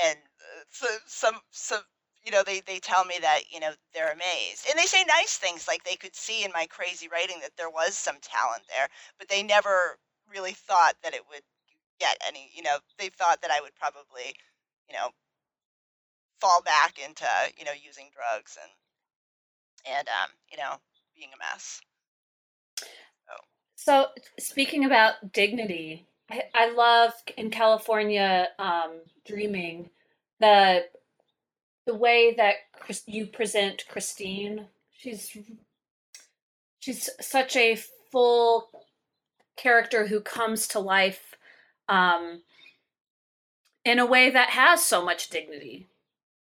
[0.05, 1.83] and uh, so, some some
[2.25, 5.37] you know they, they tell me that you know they're amazed and they say nice
[5.37, 8.89] things like they could see in my crazy writing that there was some talent there
[9.19, 9.99] but they never
[10.31, 11.43] really thought that it would
[12.01, 14.35] get any you know they thought that i would probably
[14.89, 15.09] you know
[16.40, 17.27] fall back into
[17.59, 20.77] you know using drugs and and um, you know
[21.16, 21.81] being a mess.
[22.81, 23.35] So.
[23.77, 24.07] so
[24.38, 26.07] speaking about dignity,
[26.55, 29.90] I, love in California um, dreaming
[30.40, 30.85] the
[31.87, 34.66] the way that Chris, you present Christine.
[34.92, 35.37] She's
[36.81, 37.79] she's such a
[38.11, 38.68] full
[39.57, 41.37] character who comes to life
[41.88, 42.42] um,
[43.85, 45.87] in a way that has so much dignity.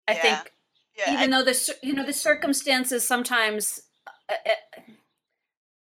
[0.07, 0.21] I yeah.
[0.21, 0.51] think
[0.97, 3.81] yeah, even I, though the you know the circumstances sometimes
[4.29, 4.81] uh, uh,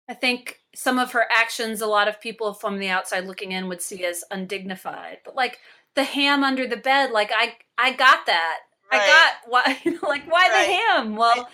[0.10, 3.68] I think some of her actions a lot of people from the outside looking in
[3.68, 5.60] would see as undignified but like
[5.96, 8.60] the ham under the bed like I I got that
[8.92, 9.02] right.
[9.02, 10.68] I got why you know like why right.
[10.68, 11.50] the ham well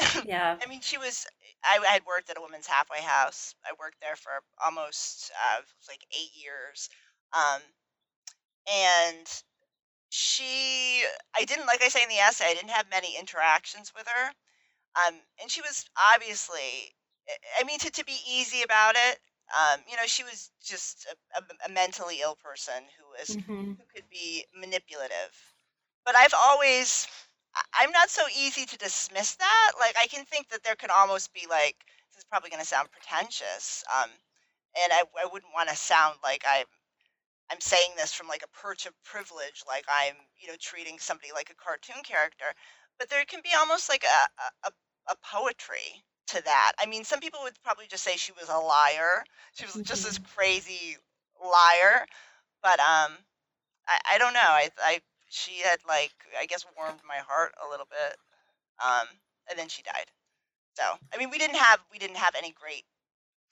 [0.00, 1.26] I, yeah I mean she was
[1.64, 4.30] I had worked at a women's halfway house I worked there for
[4.64, 6.88] almost uh, like eight years
[7.32, 7.60] Um,
[8.68, 9.26] and
[10.10, 11.02] she,
[11.36, 14.32] I didn't, like I say in the essay, I didn't have many interactions with her.
[15.06, 16.94] Um, and she was obviously,
[17.60, 19.18] I mean, to, to be easy about it,
[19.54, 23.74] um, you know, she was just a, a, a mentally ill person who was hmm
[23.78, 25.32] who could be manipulative.
[26.04, 27.06] But I've always,
[27.78, 29.72] I'm not so easy to dismiss that.
[29.80, 31.76] Like, I can think that there can almost be like,
[32.10, 34.10] this is probably going to sound pretentious, um,
[34.82, 36.66] and I, I wouldn't want to sound like I'm
[37.50, 41.30] I'm saying this from like a perch of privilege, like I'm, you know, treating somebody
[41.34, 42.46] like a cartoon character.
[42.98, 44.72] But there can be almost like a, a,
[45.10, 46.72] a poetry to that.
[46.78, 49.24] I mean, some people would probably just say she was a liar.
[49.54, 50.96] She was just this hmm crazy
[51.42, 52.06] liar.
[52.62, 53.18] But um,
[53.88, 54.40] I, I don't know.
[54.40, 58.16] I, I she had like I guess warmed my heart a little bit.
[58.84, 59.08] Um,
[59.50, 60.10] and then she died.
[60.74, 60.84] So
[61.14, 62.84] I mean, we didn't have we didn't have any great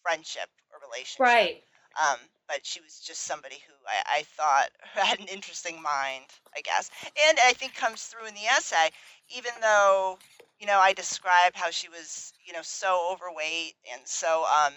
[0.03, 1.49] friendship or relationship.
[1.49, 1.63] Right.
[2.01, 6.61] Um, but she was just somebody who I, I thought had an interesting mind, I
[6.61, 6.91] guess.
[7.29, 8.91] And I think comes through in the essay,
[9.37, 10.19] even though,
[10.61, 14.73] you know, I described how she was, you know, so overweight and so, um,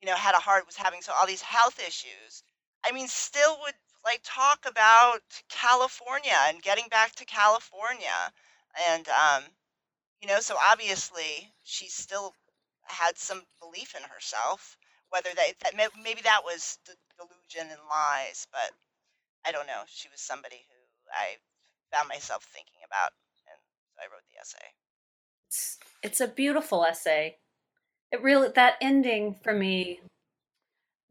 [0.00, 2.42] you know, had a heart, was having so all these health issues.
[2.84, 8.32] I mean, still would like talk about California and getting back to California.
[8.90, 9.44] And, um,
[10.22, 12.34] you know, so obviously she still
[12.84, 14.76] had some belief in herself.
[15.14, 16.78] Whether that, that maybe that was
[17.16, 18.72] delusion and lies, but
[19.46, 19.82] I don't know.
[19.86, 20.80] She was somebody who
[21.12, 21.36] I
[21.96, 23.12] found myself thinking about,
[23.46, 23.60] and
[23.94, 24.74] so I wrote the essay.
[25.46, 27.36] It's, it's a beautiful essay.
[28.10, 30.00] It really, that ending for me,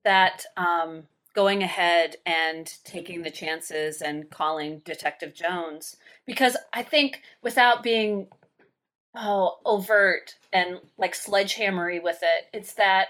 [0.04, 7.22] that um, going ahead and taking the chances and calling Detective Jones, because I think
[7.42, 8.28] without being
[9.16, 13.08] oh overt and like sledgehammery with it, it's that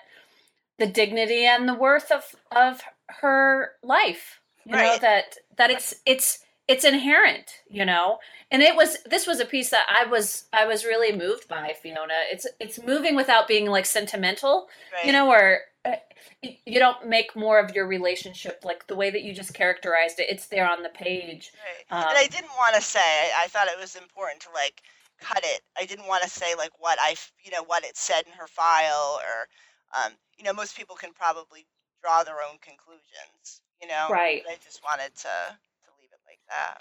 [0.79, 6.39] the dignity and the worth of of her life you know that that it's it's
[6.67, 8.17] it's inherent you know
[8.49, 11.73] and it was this was a piece that i was i was really moved by
[11.81, 15.05] fiona it's it's moving without being like sentimental Right.
[15.05, 15.95] you know or uh,
[16.41, 20.27] you don't make more of your relationship like the way that you just characterized it
[20.29, 21.51] it's there on the page
[21.91, 22.07] Right.
[22.09, 22.99] and I um didn't want to say.
[22.99, 24.81] I, I thought it was important to like
[25.19, 25.62] cut it.
[25.77, 28.47] I didn't want to say like what i you know, what it said in her
[28.47, 29.47] file, or,
[29.93, 31.65] um, you know, most people can probably
[32.01, 33.62] draw their own conclusions.
[33.82, 36.79] You know, right but I just wanted to to leave it like that.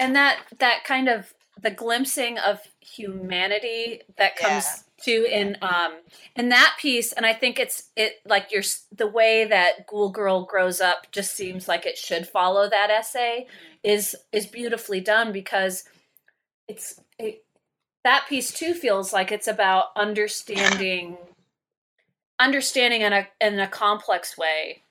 [0.00, 4.50] and that that kind of the glimpsing of humanity that Yeah.
[4.50, 5.94] comes to in um
[6.36, 8.62] in that piece and i think it's it like your
[8.96, 13.46] the way that ghoul girl grows up just seems like it should follow that essay
[13.84, 15.84] is is beautifully done because
[16.68, 17.44] it's it,
[18.02, 21.16] that piece too feels like it's about understanding
[22.38, 24.82] understanding in a in a complex way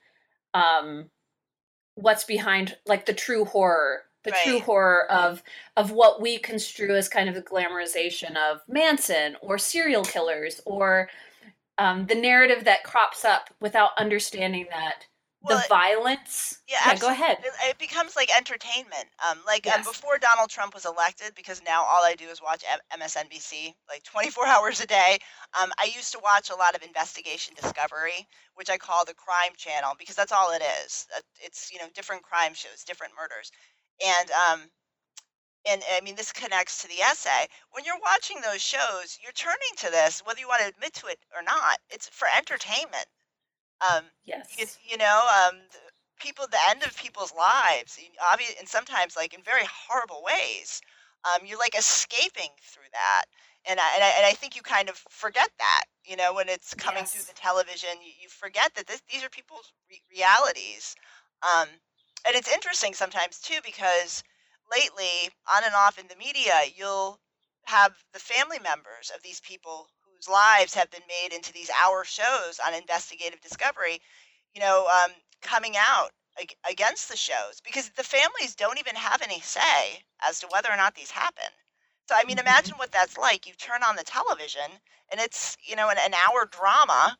[0.54, 1.06] um
[1.94, 5.42] what's behind like the true horror the true horror of
[5.76, 11.08] of what we construe as kind of the glamorization of Manson or serial killers or
[11.76, 15.06] um, the narrative that crops up without understanding that
[15.44, 19.08] Well, the violence Yeah, yeah go ahead It, it becomes like entertainment.
[19.28, 22.64] Um, like um, before Donald Trump was elected, because now all I do is watch
[22.70, 25.18] M- MSNBC like 24 hours a day.
[25.60, 29.52] Um, I used to watch a lot of Investigation Discovery, which I call the crime
[29.56, 31.06] channel because that's all it is.
[31.16, 33.50] Uh, It's you know different crime shows, different murders,
[34.04, 34.70] and um,
[35.68, 37.46] and I mean this connects to the essay.
[37.72, 41.06] When you're watching those shows, you're turning to this, whether you want to admit to
[41.08, 41.78] it or not.
[41.90, 43.06] It's for entertainment.
[43.80, 45.60] Um, yes you know, um,
[46.20, 47.98] people, the end of people's lives,
[48.32, 50.80] obvious, and sometimes like in very horrible ways.
[51.24, 53.24] Um, you're like escaping through that,
[53.66, 56.50] and I, and I and I think you kind of forget that, you know, when
[56.50, 60.94] it's coming through the television, you, you forget that this, these are people's re- realities.
[61.42, 61.68] Um,
[62.26, 64.22] and it's interesting sometimes too because
[64.70, 67.18] lately, on and off in the media, you'll
[67.66, 69.88] have the family members of these people
[70.26, 74.00] whose lives have been made into these hour shows on investigative discovery,
[74.54, 76.10] you know, um, coming out
[76.40, 80.70] ag- against the shows because the families don't even have any say as to whether
[80.70, 81.44] or not these happen.
[82.08, 83.46] So, I mean, hmm imagine what that's like.
[83.46, 87.18] You turn on the television and it's, you know, an, an hour drama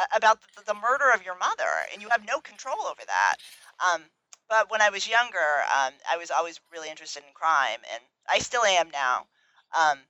[0.00, 3.36] uh, about the, the murder of your mother and you have no control over that.
[3.94, 4.02] Um,
[4.48, 8.38] but when I was younger, um, I was always really interested in crime and I
[8.40, 9.26] still am now.
[9.78, 10.00] Um,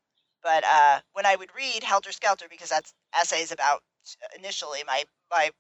[0.43, 3.83] but uh, when I would read Helter Skelter, because that's essays about
[4.37, 5.51] initially my my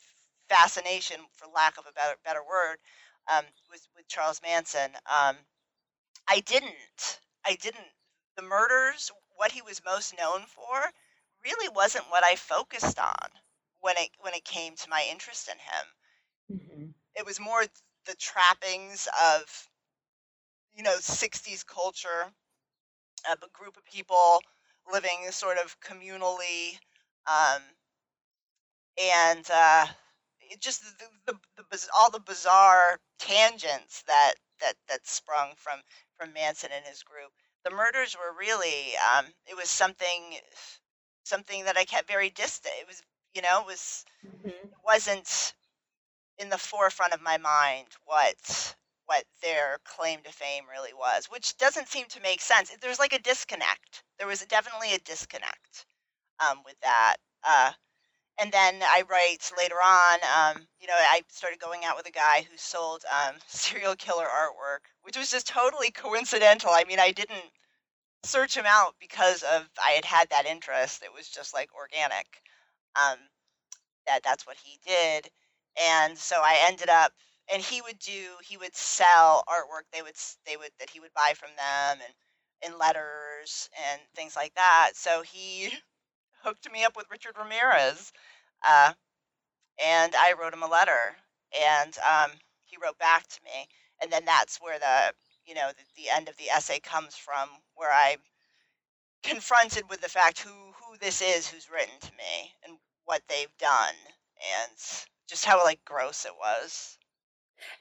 [0.49, 2.78] fascination, for lack of a better better word,
[3.33, 5.37] um, with with Charles Manson, um,
[6.28, 7.20] I didn't.
[7.45, 7.93] I didn't.
[8.37, 10.93] The murders, what he was most known for,
[11.45, 13.31] really wasn't what I focused on
[13.81, 15.87] when it when it came to my interest in him.
[16.49, 17.66] hmm It was more
[18.07, 19.68] the trappings of
[20.74, 22.33] you know 60s culture
[23.26, 24.41] a group of people
[24.93, 26.78] living sort of communally
[27.26, 27.62] um,
[29.01, 29.87] and uh,
[30.61, 35.81] just the, the, the, all the bizarre tangents that that that sprung from
[36.18, 37.31] from Manson and his group.
[37.64, 40.37] The murders were really um, it was something
[41.24, 42.74] something that I kept very distant.
[42.81, 43.03] It was
[43.35, 44.49] you know it was mm-hmm.
[44.49, 45.55] it wasn't
[46.39, 48.74] in the forefront of my mind what
[49.11, 52.70] what their claim to fame really was, which doesn't seem to make sense.
[52.80, 54.04] There's like a disconnect.
[54.18, 55.84] There was definitely a disconnect
[56.38, 57.16] um, with that.
[57.42, 57.72] Uh,
[58.40, 62.12] and then I write later on, um, you know, I started going out with a
[62.12, 66.70] guy who sold um, serial killer artwork, which was just totally coincidental.
[66.70, 67.50] I mean, I didn't
[68.22, 71.02] search him out because of I had had that interest.
[71.02, 72.26] It was just like organic.
[72.94, 73.18] Um,
[74.06, 75.28] that that's what he did,
[75.80, 77.12] and so I ended up
[77.53, 80.14] and he would do he would sell artwork they would
[80.46, 82.14] they would that he would buy from them and
[82.72, 84.90] in letters and things like that.
[84.94, 85.70] So he
[86.44, 88.12] hooked me up with richard ramirez
[88.68, 88.92] uh,
[89.84, 91.16] and i wrote him a letter
[91.59, 92.30] and um,
[92.64, 93.66] he wrote back to me.
[94.03, 95.12] And then that's where the
[95.46, 98.16] you know the, the end of the essay comes from where i
[99.22, 102.76] confronted with the fact who who this is who's written to me and
[103.07, 103.94] what they've done
[104.62, 104.76] and
[105.28, 106.98] just how like gross it was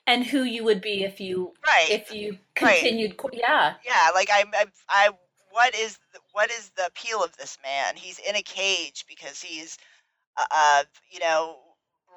[0.07, 1.89] and who you would be if you right.
[1.89, 3.34] if you continued right.
[3.34, 3.73] yeah.
[3.86, 5.09] Yeah like I, I i
[5.51, 7.95] what is the, what is the appeal of this man?
[7.95, 9.77] He's in a cage because he's
[10.38, 11.57] uh, uh you know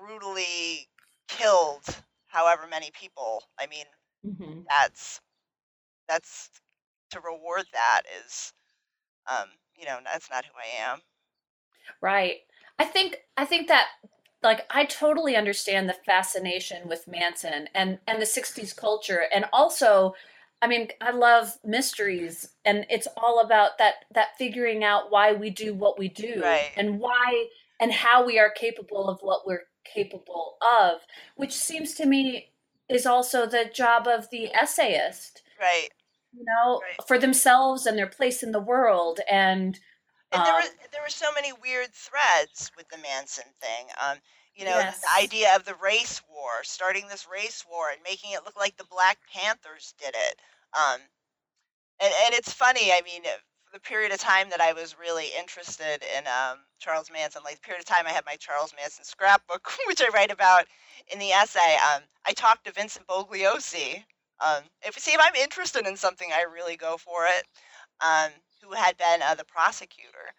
[0.00, 0.88] brutally
[1.28, 1.84] killed
[2.26, 3.42] however many people.
[3.58, 3.86] I mean
[4.26, 4.60] mm-hmm.
[4.68, 5.20] that's
[6.08, 6.50] that's
[7.10, 8.52] to reward that is
[9.30, 11.00] um you know that's not who i am.
[12.00, 12.36] Right.
[12.78, 13.86] I think i think that
[14.43, 20.14] like I totally understand the fascination with Manson and and the 60s culture and also
[20.61, 25.51] I mean I love mysteries and it's all about that that figuring out why we
[25.51, 26.70] do what we do right.
[26.76, 27.47] and why
[27.80, 31.01] and how we are capable of what we're capable of
[31.36, 32.51] which seems to me
[32.88, 35.88] is also the job of the essayist right
[36.32, 37.07] you know right.
[37.07, 39.80] for themselves and their place in the world and
[40.33, 43.87] and there were um there were so many weird threads with the Manson thing.
[44.03, 44.18] Um,
[44.55, 45.01] you know, yes.
[45.01, 48.76] the idea of the race war, starting this race war and making it look like
[48.76, 50.41] the Black Panthers did it.
[50.76, 51.01] Um,
[52.01, 52.93] and, and it's funny.
[52.93, 53.22] I mean,
[53.72, 57.62] the period of time that I was really interested in um, Charles Manson, like the
[57.62, 60.66] period of time I had my Charles Manson scrapbook, which I write about
[61.12, 61.76] in the essay.
[61.95, 64.05] Um, I talked to Vincent Bugliosi.
[64.45, 67.45] Um, if see if I'm interested in something, I really go for it.
[68.62, 70.34] Who had been uh, the prosecutor.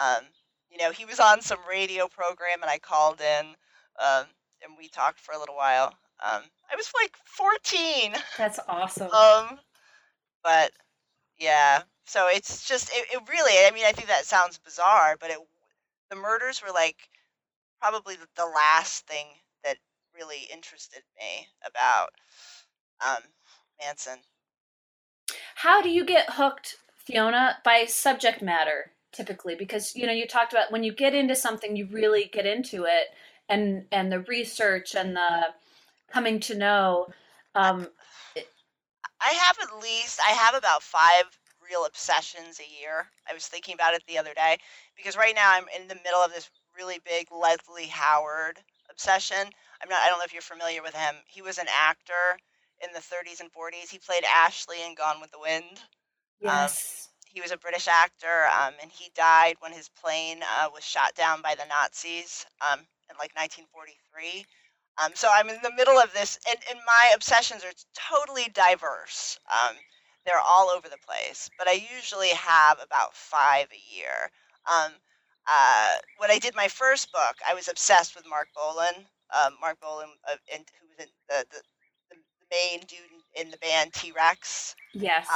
[0.00, 0.24] Um,
[0.70, 3.46] you know, he was on some radio program, and I called in,
[4.00, 4.26] um,
[4.62, 5.94] and we talked for a little while.
[6.22, 8.14] Um, I was like 14.
[8.38, 9.10] That's awesome.
[9.10, 9.58] Um,
[10.42, 10.72] but
[11.38, 13.66] yeah, so it's just it, it really.
[13.66, 15.38] I mean, I think that sounds bizarre, but it
[16.10, 17.08] the murders were like
[17.80, 19.26] probably the last thing
[19.64, 19.76] that
[20.14, 22.10] really interested me about
[23.06, 23.22] um,
[23.80, 24.18] Manson.
[25.56, 30.52] How do you get hooked Fiona, by subject matter typically because you know you talked
[30.52, 33.06] about when you get into something you really get into it
[33.48, 35.42] and and the research and the
[36.12, 37.06] coming to know
[37.54, 37.86] um
[38.36, 41.24] i have at least i have about five
[41.70, 43.06] real obsessions a year.
[43.30, 44.58] I was thinking about it the other day
[44.96, 48.58] because right now i'm in the middle of this really big leslie howard
[48.90, 49.46] obsession.
[49.82, 51.14] I'm not i don't know if you're familiar with him.
[51.26, 52.36] He was an actor
[52.82, 55.80] in the 30s and 40s he played ashley in gone with the wind
[56.40, 57.08] yes.
[57.08, 60.84] Um, he was a British actor, um, and he died when his plane uh, was
[60.84, 64.46] shot down by the Nazis um, in like 1943.
[65.02, 69.38] Um, so I'm in the middle of this, and, and my obsessions are totally diverse.
[69.50, 69.74] Um,
[70.24, 74.30] they're all over the place, but I usually have about five a year.
[74.70, 74.92] Um,
[75.50, 79.06] uh, when I did my first book, I was obsessed with Marc Bolan.
[79.34, 81.62] Um, Marc Bolan, uh, in, who was in the, the,
[82.10, 82.16] the
[82.50, 83.00] main dude
[83.34, 84.76] in the band T Rex.
[84.92, 85.26] Yes.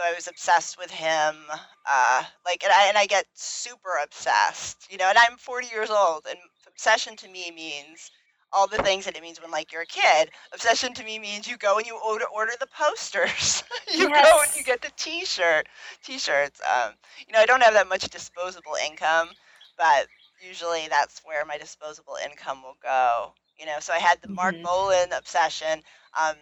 [0.00, 1.36] So I was obsessed with him.
[1.84, 5.04] Uh, like, and I and I get super obsessed, you know.
[5.10, 8.10] And I'm 40 years old, and obsession to me means
[8.50, 10.30] all the things that it means when like you're a kid.
[10.54, 13.62] Obsession to me means you go and you order order the posters.
[13.94, 14.26] you yes.
[14.26, 15.66] go and you get the T-shirt,
[16.02, 16.62] T-shirts.
[16.62, 16.94] Um,
[17.26, 19.28] you know, I don't have that much disposable income,
[19.76, 20.06] but
[20.40, 23.34] usually that's where my disposable income will go.
[23.58, 24.36] You know, so I had the mm-hmm.
[24.36, 25.82] Marc Bolan obsession.
[26.18, 26.36] Um,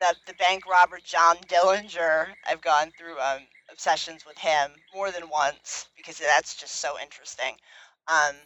[0.00, 2.28] the the bank robber John Dillinger.
[2.48, 3.40] I've gone through um,
[3.70, 7.56] obsessions with him more than once because that's just so interesting.
[8.08, 8.36] Um,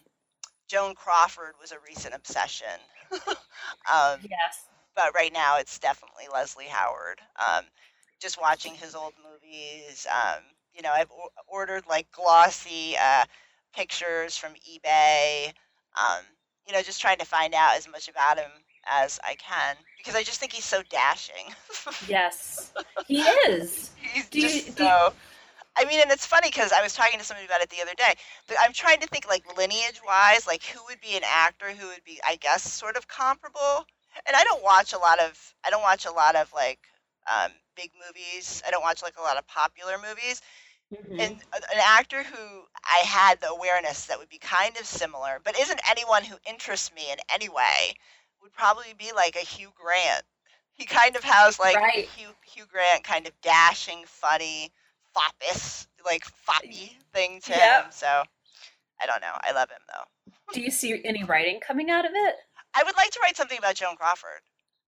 [0.69, 2.67] Joan Crawford was a recent obsession.
[3.13, 4.67] um, yes.
[4.95, 7.21] but right now it's definitely Leslie Howard.
[7.39, 7.65] Um,
[8.21, 10.07] just watching his old movies.
[10.11, 10.43] Um,
[10.75, 13.25] you know, I've o- ordered like glossy uh,
[13.75, 15.47] pictures from eBay.
[15.99, 16.25] Um,
[16.67, 18.51] you know, just trying to find out as much about him
[18.87, 21.55] as I can because I just think he's so dashing.
[22.09, 22.73] Yes,
[23.07, 23.91] he is.
[23.97, 25.13] he's Do just you- so.
[25.77, 27.95] I mean, and it's funny because I was talking to somebody about it the other
[27.97, 28.15] day.
[28.49, 31.87] But I'm trying to think like lineage wise, like who would be an actor who
[31.89, 33.87] would be, I guess, sort of comparable.
[34.27, 36.81] And I don't watch a lot of, I don't watch a lot of like
[37.33, 38.63] um, big movies.
[38.67, 40.43] I don't watch like a lot of popular movies.
[40.93, 41.21] Mhm.
[41.21, 45.59] And an actor who I had the awareness that would be kind of similar, but
[45.59, 47.95] isn't anyone who interests me in any way,
[48.43, 50.23] would probably be like a Hugh Grant.
[50.75, 52.09] He kind of has like Right.
[52.09, 54.73] Hugh Hugh Grant kind of dashing, funny,
[55.15, 57.85] foppish, like foppy thing to Yep.
[57.85, 57.93] him.
[57.93, 58.23] So
[59.01, 59.35] I don't know.
[59.43, 60.33] I love him though.
[60.53, 62.35] Do you see any writing coming out of it?
[62.75, 64.41] I would like to write something about Joan Crawford.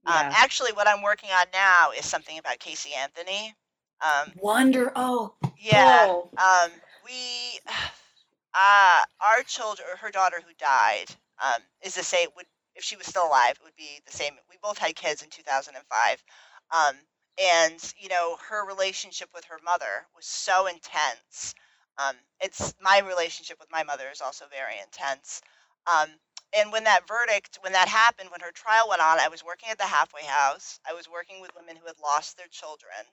[0.06, 3.54] Um, actually, what I'm working on now is something about Casey Anthony.
[4.00, 4.92] Um, Wonder.
[4.96, 6.06] Oh, yeah.
[6.08, 6.28] oh.
[6.36, 6.70] Um,
[7.04, 7.60] we,
[8.54, 11.06] uh, our children, or her daughter who died,
[11.42, 12.28] um, is the same.
[12.36, 14.32] Would if she was still alive, it would be the same.
[14.50, 16.24] We both had kids in 2005,
[16.70, 16.96] um,
[17.40, 21.54] and you know her relationship with her mother was so intense.
[21.98, 25.42] Um, it's my relationship with my mother is also very intense.
[25.86, 26.08] Um,
[26.56, 29.70] and when that verdict, when that happened, when her trial went on, I was working
[29.70, 30.80] at the halfway house.
[30.88, 33.08] I was working with women who had lost their children.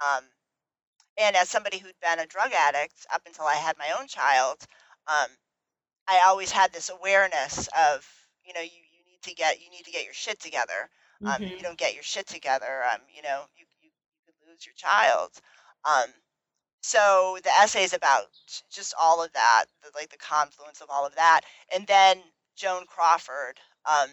[0.00, 0.24] Um,
[1.18, 4.58] and as somebody who'd been a drug addict up until I had my own child,
[5.06, 5.28] um,
[6.08, 8.06] I always had this awareness of,
[8.44, 8.70] you know, you,
[9.22, 10.90] to get you need to get your shit together.
[11.24, 11.46] Um, Mhm.
[11.46, 13.90] If you don't get your shit together, um, you know, you, you,
[14.26, 15.30] you could lose your child.
[15.84, 16.10] Um,
[16.82, 18.24] so the essay is about
[18.70, 21.42] just all of that, the, like the confluence of all of that,
[21.74, 22.22] and then
[22.56, 23.58] Joan Crawford.
[23.86, 24.10] Um,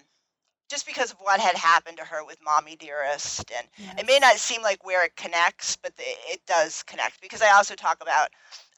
[0.70, 3.68] just because of what had happened to her with Mommy Dearest and
[3.98, 7.76] it may not seem like where it connects, but it does connect because I also
[7.76, 8.30] talk about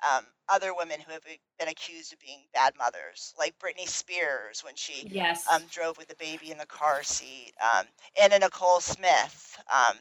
[0.09, 1.23] um, other women who have
[1.59, 5.47] been accused of being bad mothers, like Britney Spears when she Yes.
[5.53, 7.85] um, drove with the baby in the car seat, um,
[8.21, 9.97] Anna Nicole Smith, um,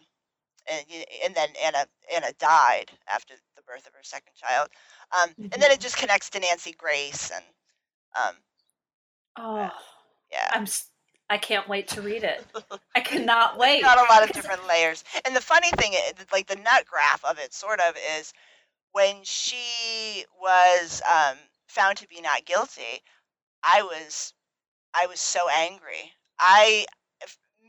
[0.71, 0.87] and
[1.25, 4.69] and then Anna Anna died after the birth of her second child,
[5.23, 7.45] um, and then it just connects to Nancy Grace and
[8.17, 8.37] um,
[9.39, 9.71] oh,
[10.33, 10.51] yeah.
[10.53, 10.67] I'm.
[11.31, 12.45] I can't wait to read it.
[12.97, 13.83] I cannot wait.
[13.83, 15.05] got a lot of different layers.
[15.25, 18.33] And the funny thing, i- like the nut graph of it, sort of, is
[18.93, 21.37] when she was um,
[21.69, 23.03] found to be not guilty.
[23.63, 24.35] I was,
[24.93, 26.13] I was so angry.
[26.41, 26.87] I,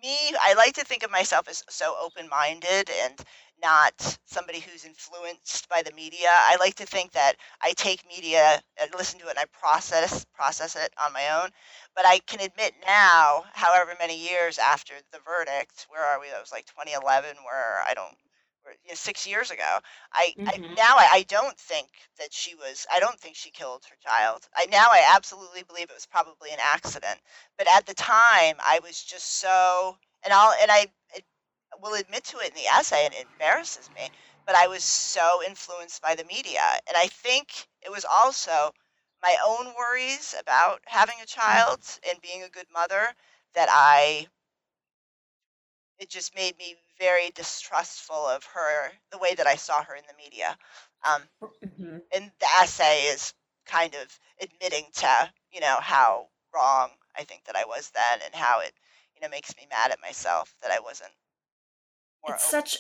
[0.02, 3.20] me, I like to think of myself as so open-minded and
[3.62, 6.30] not somebody who's influenced by the media.
[6.32, 10.26] I like to think that I take media, I listen to it, and I process
[10.36, 11.50] process it on my own.
[11.96, 16.30] But I can admit now, however many years after the verdict, where are we?
[16.30, 18.16] That was like 2011, where I don't,
[18.64, 19.80] where, you know, six years ago.
[20.14, 20.76] I, I Mhm.
[20.76, 21.90] now I, I don't think
[22.20, 22.86] that she was.
[22.92, 24.48] I don't think she killed her child.
[24.56, 27.20] I now I absolutely believe it was probably an accident.
[27.58, 31.24] But at the time, I was just so, and I'll and I it,
[31.82, 34.10] will admit to it in the essay, and it embarrasses me.
[34.46, 38.74] But I was so influenced by the media, and I think it was also
[39.24, 43.16] my own worries about having a child and being a good mother
[43.56, 44.28] that I
[46.00, 50.04] it just made me very distrustful of her the way that I saw her in
[50.08, 50.58] the media.
[51.08, 52.02] Um, Mhm.
[52.14, 53.34] and the essay is
[53.66, 58.36] kind of admitting to you know how wrong I think that I was then and
[58.36, 58.74] how it
[59.16, 61.14] you know makes me mad at myself that I wasn't
[62.28, 62.64] it's open.
[62.64, 62.78] such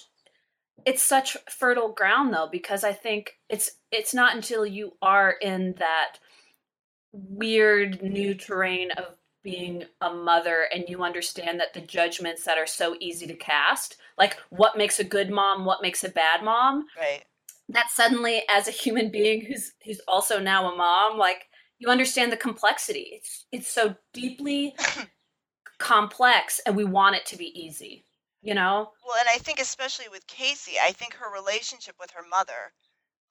[0.86, 5.76] it's such fertile ground though because i think it's it's not until you are in
[5.78, 6.18] that
[7.12, 9.06] weird new terrain of
[9.44, 13.98] being a mother and you understand that the judgments that are so easy to cast
[14.18, 17.24] like what makes a good mom what makes a bad mom right.
[17.70, 21.48] that suddenly as a human being who's who's also now a mom like
[21.82, 23.10] you understand the complexity.
[23.12, 24.76] It's it's so deeply
[25.80, 28.06] complex and we want it to be easy
[28.42, 32.24] you know Well, and I think especially with Casey, I think her relationship with her
[32.30, 32.74] mother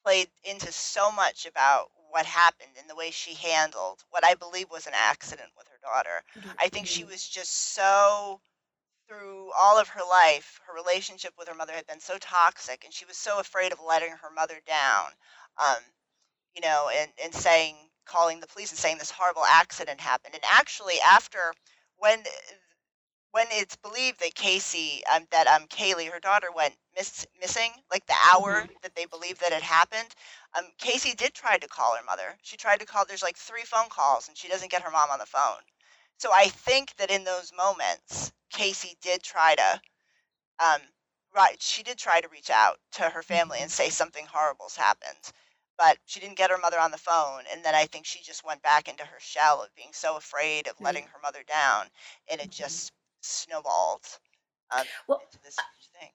[0.05, 4.71] played into so much about what happened and the way she handled what I believe
[4.71, 6.23] was an accident with her daughter.
[6.59, 8.41] I think she was just so
[9.09, 12.95] through all of her life, her relationship with her mother had been so toxic, and
[12.95, 15.07] she was so afraid of letting her mother down.
[15.59, 15.83] Um,
[16.55, 20.35] you know, and and saying, calling the police and saying this horrible accident happened.
[20.35, 21.53] And actually, after
[21.99, 22.23] when
[23.33, 28.07] when it's believed that Casey, um, that um Caylee, her daughter, went miss, missing, like
[28.07, 30.15] the hour that they believe that it happened,
[30.59, 32.37] um, Casey did try to call her mother.
[32.43, 33.05] She tried to call.
[33.07, 35.63] There's like three phone calls, and she doesn't get her mom on the phone.
[36.19, 39.81] so I think that in those moments, Casey did try to,
[40.59, 40.81] um,
[41.35, 45.33] right, she did try to reach out to her family and say something horrible's happened,
[45.79, 47.45] but she didn't get her mother on the phone.
[47.53, 50.67] And then I think she just went back into her shell of being so afraid
[50.69, 51.87] of letting her mother down,
[52.31, 52.57] and it Mhm.
[52.57, 54.05] just snowballed
[54.71, 56.11] um, Well, into this huge thing.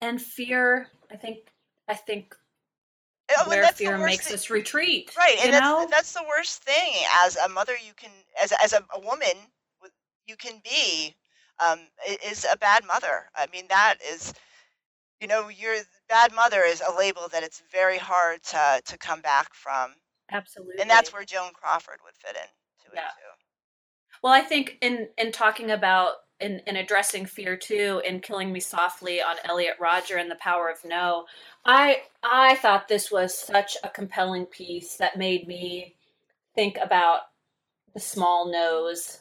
[0.00, 0.88] and fear.
[1.10, 1.38] I think.
[1.88, 2.34] I think
[3.30, 5.10] Oh, and where that's fear makes thing- us retreat.
[5.16, 6.92] Right, and that's that's the worst thing
[7.24, 7.72] as a mother.
[7.74, 8.10] You can
[8.42, 9.32] as as a, a woman,
[10.26, 11.14] you can be
[11.58, 11.80] um,
[12.24, 13.30] is a bad mother.
[13.34, 14.34] I mean, that is,
[15.20, 15.76] you know, your
[16.08, 19.94] bad mother is a label that it's very hard to to come back from,
[20.30, 20.74] Absolutely.
[20.80, 23.06] and that's where Joan Crawford would fit into Yeah.
[23.06, 24.18] it too.
[24.22, 28.60] Well, I think in in talking about in, in addressing fear too, in killing me
[28.60, 31.26] softly on Elliot Rodger and the power of no,
[31.64, 35.94] I I thought this was such a compelling piece that made me
[36.54, 37.20] think about
[37.94, 39.20] the small no's,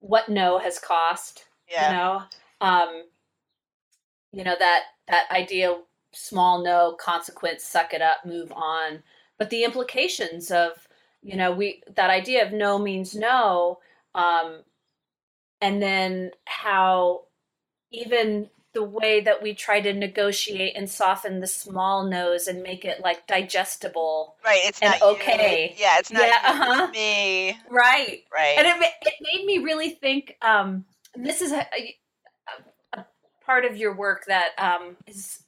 [0.00, 1.44] what no has cost.
[1.70, 2.22] Yeah, You know,
[2.60, 3.02] um,
[4.32, 5.76] you know that that idea,
[6.12, 9.02] small no consequence, suck it up, move on.
[9.38, 10.72] But the implications of
[11.22, 13.78] you know we that idea of no means no
[14.14, 14.62] um,
[15.60, 17.22] and then how
[17.90, 22.84] even the way that we try to negotiate and soften the small nose and make
[22.84, 24.60] it like digestible right.
[24.64, 25.74] It's and not you, okay.
[25.78, 26.88] Yeah, it's not Yeah, you, uh-huh.
[26.92, 27.56] me.
[27.70, 28.54] right Right.
[28.58, 30.84] and it, it made me really think um,
[31.14, 31.96] this is a, a,
[32.92, 33.06] a
[33.44, 35.42] part of your work that um, is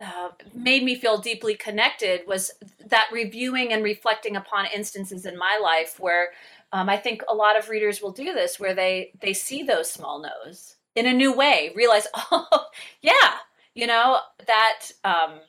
[0.00, 2.50] uh, made me feel deeply connected was
[2.86, 6.30] that reviewing and reflecting upon instances in my life where
[6.72, 9.90] um, I think a lot of readers will do this, where they they see those
[9.90, 12.66] small no's in a new way, realize, oh
[13.02, 13.38] yeah,
[13.74, 15.40] you know that um,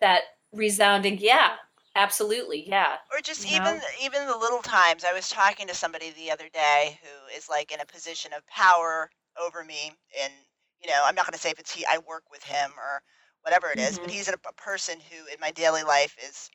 [0.00, 1.56] that resounding yeah,
[1.94, 3.80] absolutely yeah, or just you even know?
[4.02, 7.72] even the little times i was talking to somebody the other day who is like
[7.72, 9.10] in a position of power
[9.42, 9.92] over me
[10.22, 10.32] and
[10.80, 13.02] you know i'm not going to say if it's he i work with him or
[13.42, 14.10] whatever it is, but Mhm.
[14.10, 16.50] he's a, a person who in my daily life is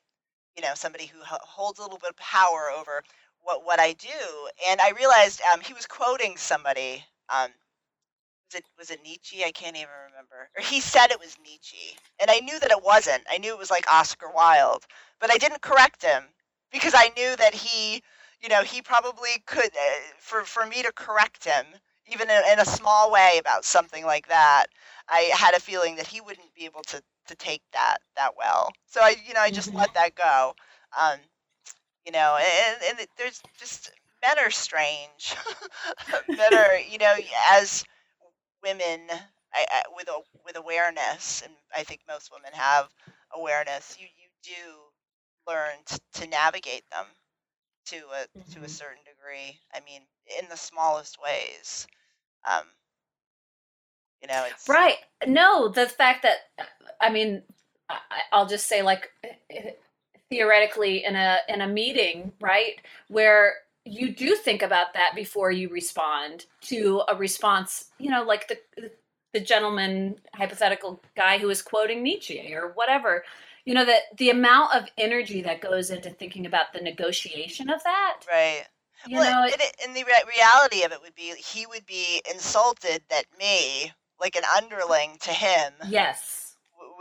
[0.56, 3.02] you know somebody who ho- holds a little bit of power over
[3.42, 7.50] what what i do and i realized um, he was quoting somebody um,
[8.52, 9.44] was it was it Nietzsche?
[9.44, 10.48] I can't even remember.
[10.56, 13.22] Or he said it was Nietzsche, and I knew that it wasn't.
[13.30, 14.84] I knew it was like Oscar Wilde,
[15.20, 16.24] but I didn't correct him
[16.72, 18.02] because I knew that he,
[18.40, 19.66] you know, he probably could.
[19.66, 21.66] Uh, for for me to correct him,
[22.12, 24.66] even in, in a small way about something like that,
[25.08, 28.72] I had a feeling that he wouldn't be able to to take that that well.
[28.86, 29.76] So I, you know, I just Mhm.
[29.76, 30.54] let that go.
[30.98, 31.18] Um,
[32.06, 33.92] you know, and, and there's just
[34.22, 35.36] men are strange.
[36.36, 37.14] men are, you know,
[37.52, 37.84] as
[38.62, 39.00] women
[39.54, 42.88] I, I, with a, with awareness, and I think most women have
[43.34, 43.96] awareness.
[44.00, 47.06] You you do learn t- to navigate them
[47.86, 48.68] to a to a Mhm.
[48.68, 49.60] certain degree.
[49.74, 50.02] I mean,
[50.40, 51.86] in the smallest ways.
[52.50, 52.64] Um,
[54.22, 54.96] you know, it's Right.
[55.26, 56.38] No, the fact that
[57.00, 57.42] I mean,
[57.88, 57.98] I,
[58.32, 59.10] I'll just say like
[60.32, 65.68] theoretically in a in a meeting, right, where you do think about that before you
[65.68, 68.90] respond to a response, you know, like the
[69.34, 73.24] the gentleman hypothetical guy who was quoting Nietzsche or whatever.
[73.66, 77.82] You know that the amount of energy that goes into thinking about the negotiation of
[77.84, 78.64] that, right.
[79.06, 81.86] you well, know, and, it, and the re- reality of it would be he would
[81.86, 86.41] be insulted that me, like an underling to him, yes.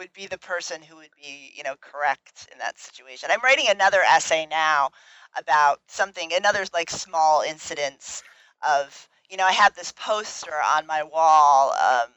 [0.01, 3.29] Would be the person who would be, you know, correct in that situation.
[3.31, 4.89] I'm writing another essay now
[5.37, 8.23] about something, another like small incidents
[8.67, 12.09] of, you know, I have this poster on my wall, um,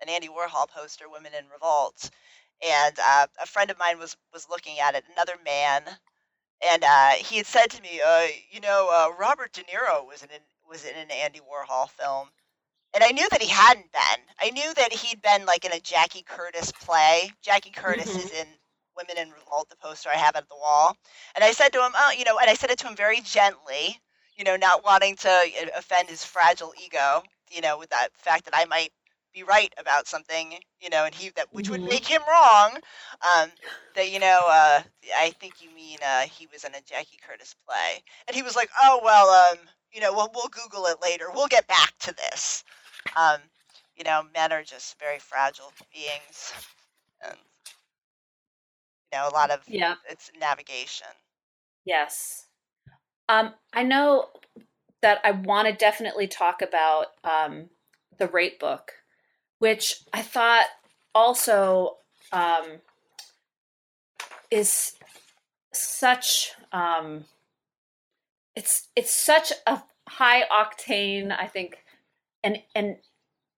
[0.00, 2.10] an Andy Warhol poster, "Women in Revolt,"
[2.64, 5.82] and uh, a friend of mine was was looking at it, another man,
[6.64, 10.22] and uh, he had said to me, uh, you know, uh, Robert De Niro was
[10.22, 10.28] in
[10.68, 12.28] was in an Andy Warhol film.
[12.96, 14.22] And I knew that he hadn't been.
[14.42, 17.30] I knew that he'd been like in a Jackie Curtis play.
[17.42, 18.24] Jackie Curtis Mhm.
[18.24, 18.48] is in
[18.96, 20.96] Women in Revolt, the poster I have at the wall.
[21.34, 23.20] And I said to him, oh, you know, and I said it to him very
[23.20, 24.00] gently,
[24.36, 28.56] you know, not wanting to offend his fragile ego, you know, with that fact that
[28.56, 28.92] I might
[29.34, 31.88] be right about something, you know, and he that which would Mhm.
[31.90, 32.80] make him wrong.
[33.36, 33.52] Um,
[33.94, 34.82] that you know, uh,
[35.18, 38.56] I think you mean uh, he was in a Jackie Curtis play, and he was
[38.56, 39.58] like, oh well, um,
[39.92, 41.26] you know, we'll we'll Google it later.
[41.34, 42.64] We'll get back to this.
[43.14, 43.40] Um,
[43.96, 46.52] you know, men are just very fragile beings,
[47.22, 47.36] and
[49.12, 49.96] you know, a lot of Yeah.
[50.08, 51.08] it's navigation.
[51.84, 52.46] Yes.
[53.28, 54.30] Um, I know
[55.02, 57.70] that I want to definitely talk about um,
[58.18, 58.92] the rate book,
[59.58, 60.66] which I thought
[61.14, 61.98] also
[62.32, 62.80] um,
[64.50, 64.94] is
[65.72, 67.24] such um,
[68.54, 71.84] it's it's such a high octane, I think,
[72.46, 72.98] an an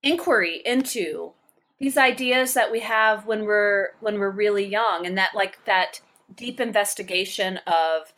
[0.02, 1.32] inquiry into
[1.78, 6.00] these ideas that we have when we're when we're really young, and that like that
[6.34, 8.12] deep investigation of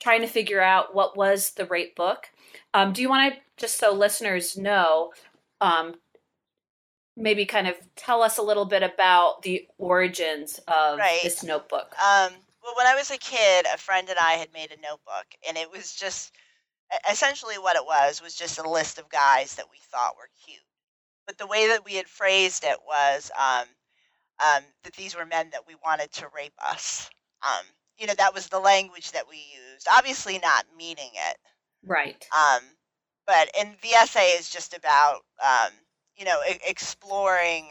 [0.00, 2.30] trying to figure out what was the right book.
[2.74, 5.12] Um, do you want to just so listeners know?
[5.60, 5.94] Um,
[7.16, 11.20] maybe kind of tell us a little bit about the origins of Right.
[11.22, 11.94] this notebook.
[11.98, 15.26] Um, well, when I was a kid, a friend and I had made a notebook,
[15.48, 16.32] and it was just
[17.10, 20.60] essentially what it was was just a list of guys that we thought were cute.
[21.26, 23.66] But the way that we had phrased it was um,
[24.44, 27.10] um, that these were men that we wanted to rape us.
[27.42, 27.64] Um,
[27.98, 29.88] you know, that was the language that we used.
[29.92, 31.36] Obviously, not meaning it.
[31.84, 32.24] Right.
[32.36, 32.62] Um,
[33.26, 35.72] but and the essay is just about um,
[36.16, 37.68] you know e- exploring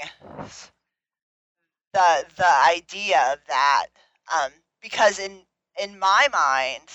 [1.93, 3.88] the the idea of that
[4.34, 4.51] um,
[4.82, 5.41] because in
[5.82, 6.89] in my mind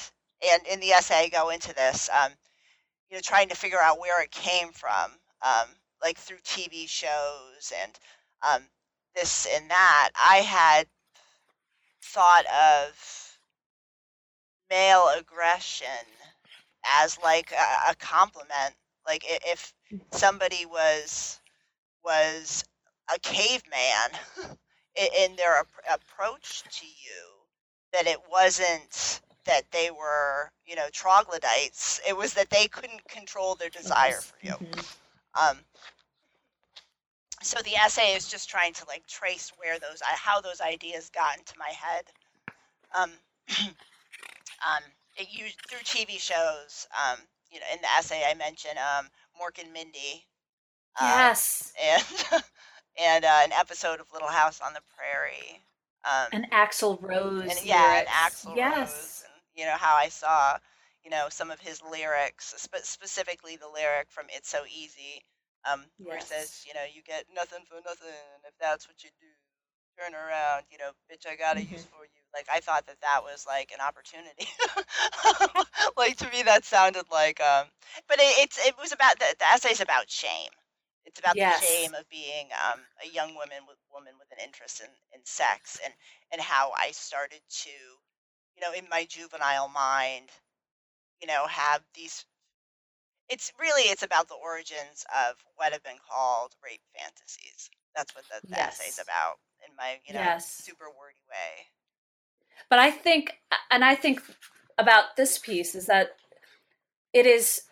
[0.52, 2.32] and in the essay I go into this um,
[3.10, 5.12] you know trying to figure out where it came from
[5.42, 5.68] um,
[6.02, 7.98] like through TV shows and
[8.46, 8.62] um,
[9.14, 10.10] this and that.
[10.16, 10.86] I had
[12.02, 13.38] thought of
[14.70, 15.88] male aggression
[17.02, 18.74] as like a, a compliment.
[19.06, 19.72] Like if
[20.12, 21.40] somebody was
[22.04, 22.64] was
[23.14, 24.10] a caveman
[24.96, 27.26] in their ap- approach to you
[27.92, 33.54] that it wasn't that they were you know troglodytes it was that they couldn't control
[33.54, 34.86] their desire for you Mhm.
[35.40, 35.58] um,
[37.42, 41.38] so the essay is just trying to like trace where those how those ideas got
[41.38, 42.04] into my head
[42.98, 43.10] um,
[44.66, 44.82] um,
[45.16, 46.86] it used through TV shows.
[46.92, 47.18] Um,
[47.50, 49.06] you know, in the essay I mentioned um,
[49.40, 50.26] Mork and Mindy,
[51.00, 51.72] uh, Yes.
[51.82, 52.42] and
[53.00, 55.62] and uh, an episode of Little House on the Prairie.
[56.04, 57.42] Um, And Axl Rose.
[57.50, 58.08] and yeah, and.
[58.08, 58.78] Axl Yes.
[58.78, 59.19] Rose,
[59.60, 60.58] you know how I saw,
[61.04, 65.24] you know, some of his lyrics, spe- specifically the lyric from "It's So Easy,"
[65.70, 68.16] um, where it says, you know, you get nothing for nothing
[68.48, 69.28] if that's what you do.
[70.00, 71.86] Turn around, you know, bitch, I got a use Mhm.
[71.86, 72.22] for you.
[72.34, 74.48] Like I thought that that was like an opportunity.
[75.96, 77.66] like to me, that sounded like, um,
[78.08, 80.50] but it, it's it was about the, the essay's about shame.
[81.04, 81.40] It's about Yes.
[81.40, 85.20] the shame of being um, a young woman with woman with an interest in, in
[85.24, 85.94] sex and
[86.32, 87.76] and how I started to,
[88.56, 90.30] you know, in my juvenile mind,
[91.20, 92.24] you know, have these.
[93.28, 97.70] It's really it's about the origins of what have been called rape fantasies.
[97.94, 99.00] That's what the, essay's Yes.
[99.02, 99.36] about
[99.66, 100.50] in my you know Yes.
[100.50, 101.66] super wordy way.
[102.68, 103.32] But I think,
[103.70, 104.22] and I think
[104.78, 106.16] about this piece is that
[107.12, 107.62] it is,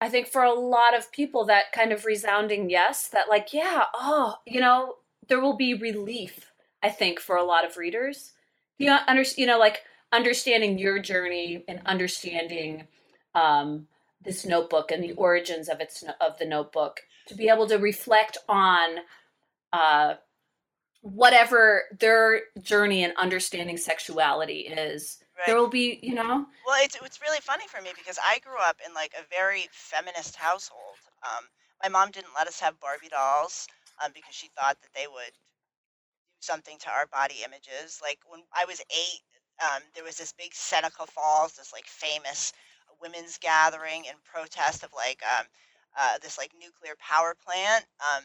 [0.00, 3.84] I think for a lot of people, that kind of resounding yes, that like, yeah,
[3.94, 4.96] oh, you know,
[5.28, 8.32] there will be relief, I think, for a lot of readers.
[8.80, 12.88] You know, under, you know, like understanding your journey and understanding
[13.34, 13.86] um,
[14.24, 18.38] this notebook and the origins of its of the notebook to be able to reflect
[18.48, 19.00] on
[19.74, 20.14] uh,
[21.02, 25.18] whatever their journey in understanding sexuality is.
[25.46, 26.46] There will be you know?
[26.66, 29.68] Well, it's it's really funny for me because I grew up in like a very
[29.72, 30.96] feminist household.
[31.22, 31.44] Um,
[31.82, 33.66] my mom didn't let us have Barbie dolls
[34.02, 35.32] um, because she thought that they would
[36.40, 38.00] something to our body images.
[38.02, 39.22] Like when I was eight,
[39.62, 42.52] um, there was this big Seneca Falls, this like famous
[43.00, 45.46] women's gathering in protest of like um,
[45.98, 47.84] uh, this like nuclear power plant.
[48.00, 48.24] Um,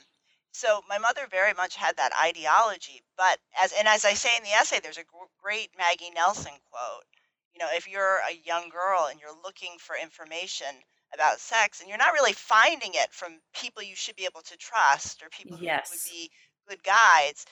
[0.52, 3.02] so my mother very much had that ideology.
[3.18, 5.06] But as and as I say in the essay, there's a
[5.42, 7.04] great Maggie Nelson quote.
[7.54, 10.68] You know, if you're a young girl and you're looking for information
[11.14, 14.58] about sex and you're not really finding it from people you should be able to
[14.58, 16.30] trust or people who would be
[16.68, 17.46] good guides,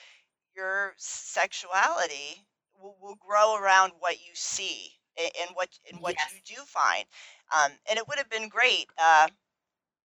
[0.56, 2.46] your sexuality
[2.80, 7.04] will, will grow around what you see and what and what yes you do find.
[7.54, 9.28] Um, and it would have been great, uh,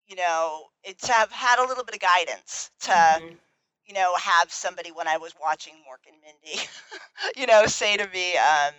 [0.07, 3.37] you know, it, to have had a little bit of guidance to, hmm
[3.85, 6.61] you know, have somebody when I was watching Mork and Mindy,
[7.37, 8.73] you know, say to me um,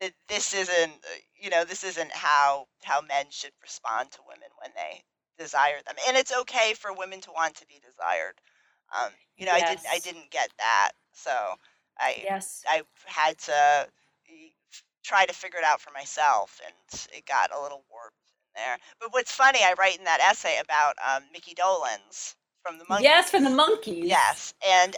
[0.00, 4.48] that this isn't, uh, you know, this isn't how how men should respond to women
[4.62, 5.02] when they
[5.38, 8.34] desire them, and it's okay for women to want to be desired.
[8.96, 11.30] Um, you know, I didn't I didn't get that, so
[11.98, 13.86] I yes I had to
[15.04, 18.16] try to figure it out for myself, and it got a little warped
[18.54, 18.76] in there.
[19.00, 23.02] But what's funny, I write in that essay about um, Mickey Dolenz from the Monkees.
[23.02, 24.96] yes from the Monkees Yes, and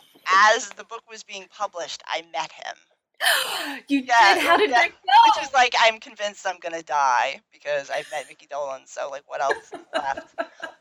[0.52, 2.76] as the book was being published, I met him.
[3.88, 4.90] you Yeah, did how did yeah, that
[5.22, 8.88] which go is like I'm convinced I'm gonna die because I've met Mickey Dolenz.
[8.88, 10.34] So like, what else is left?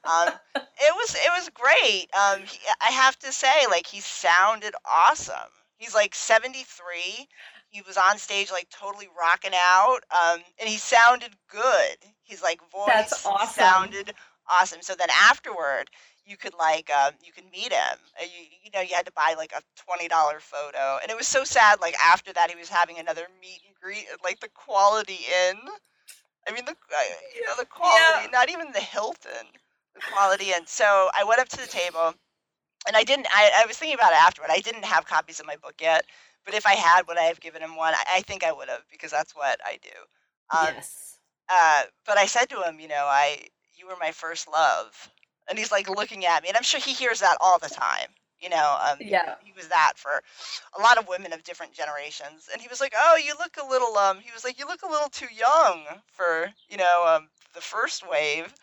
[0.05, 0.29] Um,
[0.77, 2.07] it was it was great.
[2.15, 5.35] Um, he, I have to say, like he sounded awesome.
[5.77, 7.27] He's like 73.
[7.69, 11.97] he was on stage like totally rocking out, um, and he sounded good.
[12.23, 13.65] His like voice That's awesome.
[13.65, 14.13] sounded
[14.49, 14.81] awesome.
[14.81, 15.89] So then afterward,
[16.25, 17.97] you could like um, you could meet him.
[18.19, 21.17] Uh, You you know you had to buy like a twenty dollar photo, and it
[21.17, 21.81] was so sad.
[21.81, 25.57] Like after that, he was having another meet and greet at like the Quality Inn.
[26.47, 27.03] I mean the uh,
[27.35, 29.45] you know the quality, not even the Hilton,
[29.95, 30.65] the Quality Inn.
[30.65, 32.13] So I went up to the table,
[32.87, 33.27] and I didn't.
[33.31, 34.49] I, I was thinking about it afterward.
[34.51, 36.05] I didn't have copies of my book yet,
[36.45, 37.93] but if I had, would I have given him one?
[37.93, 40.57] I, I think I would have because that's what I do.
[40.57, 41.17] Um, yes.
[41.49, 43.47] uh, but I said to him, you know, I
[43.79, 45.09] you were my first love,
[45.49, 48.09] and he's like looking at me, and I'm sure he hears that all the time.
[48.41, 49.35] You know, um, Yeah.
[49.43, 50.21] he was that for
[50.77, 53.67] a lot of women of different generations, and he was like, oh, you look a
[53.69, 57.29] little, um, he was like, you look a little too young for, you know, um,
[57.53, 58.53] the first wave.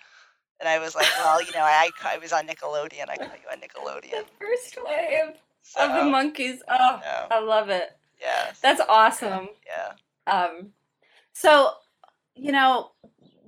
[0.61, 3.11] And I was like, well, you know, I, I was on Nickelodeon.
[3.11, 4.25] I call you on The Nickelodeon.
[4.41, 6.59] first wave So, of the Monkees.
[6.69, 7.91] Oh, yeah, I love it.
[8.21, 9.51] yeah, That's awesome.
[9.67, 9.93] yeah.
[10.33, 10.69] Um,
[11.35, 11.73] so,
[12.35, 12.93] you know,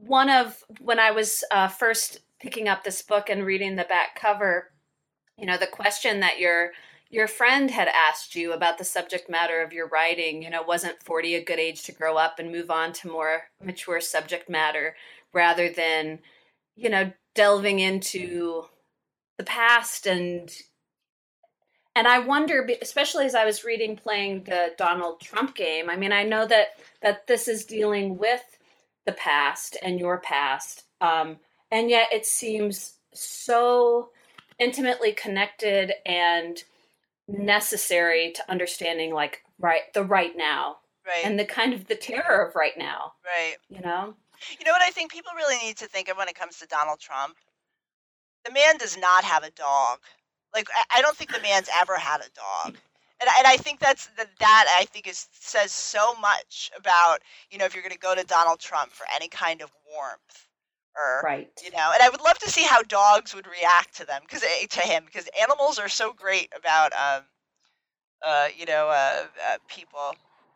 [0.09, 4.19] one of when I was uh, first picking up this book and reading the back
[4.19, 4.71] cover,
[5.37, 6.73] you know, the question that your
[7.11, 11.03] your friend had asked you about the subject matter of your writing, you know, wasn't
[11.03, 14.95] 40 a good age to grow up and move on to more mature subject matter
[15.33, 16.19] rather than,
[16.77, 18.65] you know, delving into
[19.37, 20.51] the past and
[21.95, 25.91] and I wonder, especially as I was reading playing the Donald Trump game.
[25.91, 26.69] I mean, I know that
[27.03, 28.58] that this is dealing with
[29.09, 31.39] the past and your past, um,
[31.71, 34.11] and yet it seems so
[34.59, 36.63] intimately connected and
[37.27, 40.77] necessary to understanding, like right the right now
[41.09, 43.15] Right, and the kind of the terror of right now.
[43.25, 43.57] right.
[43.71, 44.15] You know?
[44.59, 46.67] You know what I think people really need to think of when it comes to
[46.67, 47.35] Donald Trump?
[48.45, 50.01] The man does not have a dog.
[50.55, 52.77] Like I, I don't think the man's ever had a dog.
[53.21, 57.19] And, and I think that's that, that I think is says so much about
[57.51, 60.47] you know if you're going to go to Donald Trump for any kind of warmth
[60.97, 61.51] or Right.
[61.65, 64.43] you know and I would love to see how dogs would react to them because
[64.43, 67.23] to him because animals are so great about um
[68.27, 70.15] uh you know uh, uh people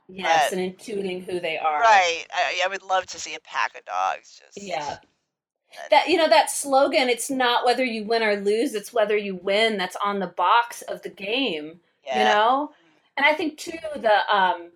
[0.09, 1.81] Yes, But- and intuiting who they are.
[1.81, 4.89] right I, I would love to see a pack of dogs just Yeah.
[4.91, 4.99] and-
[5.91, 9.35] that you know that slogan it's not whether you win or lose it's whether you
[9.37, 12.71] win that's on the box of the game yeah you know
[13.17, 14.71] and i think too the um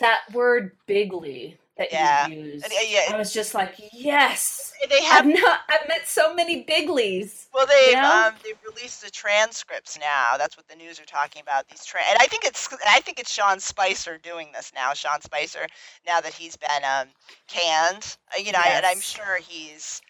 [0.00, 2.26] that word bigly that Yeah.
[2.26, 6.34] you used uh, yeah, i was just like yes they i've not i've met so
[6.34, 8.28] many biglies Well, they've Yeah.
[8.28, 10.36] um, they've released the transcripts now.
[10.36, 11.66] That's what the news are talking about.
[11.68, 14.92] These tra- and I think it's I think it's Sean Spicer doing this now.
[14.94, 15.66] Sean Spicer,
[16.06, 17.08] now that he's been um,
[17.48, 20.00] canned, uh, you know, and I'm sure he's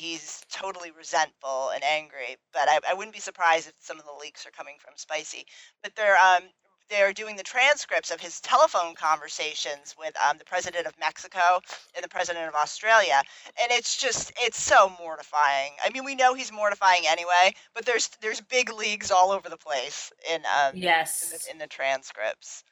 [0.00, 2.36] he's totally resentful and angry.
[2.52, 5.46] But I, I wouldn't be surprised if some of the leaks are coming from Spicy.
[5.82, 6.44] But they're um
[6.88, 11.60] they're doing the transcripts of his telephone conversations with um, the president of Mexico
[11.94, 13.22] and the president of Australia
[13.60, 15.72] and it's just it's so mortifying.
[15.84, 19.56] I mean, we know he's mortifying anyway, but there's there's big leagues all over the
[19.56, 22.64] place in um in, yes the, in the transcripts.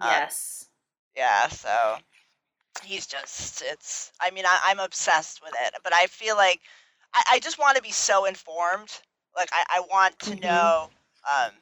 [0.00, 0.68] Um, yes
[1.16, 1.98] Yeah, so
[2.82, 4.12] he's just it's.
[4.20, 6.60] I mean, I, I'm obsessed with it, but I feel like
[7.14, 8.90] I, I just want to be so informed.
[9.36, 10.40] Like I, I want to Mhm.
[10.40, 10.90] know.
[11.24, 11.52] Um,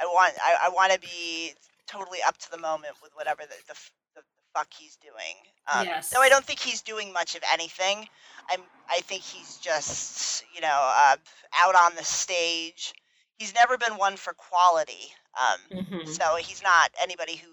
[0.00, 1.52] I want I, I want to be
[1.86, 3.74] totally up to the moment with whatever the the,
[4.14, 4.22] the, the
[4.54, 5.36] fuck he's doing.
[5.72, 6.10] Um, Yes.
[6.12, 8.08] Though I don't think he's doing much of anything.
[8.50, 8.60] I'm
[8.90, 11.16] I think he's just you know uh,
[11.62, 12.94] out on the stage.
[13.38, 15.12] He's never been one for quality.
[15.38, 17.48] Um, hmm so he's not anybody who,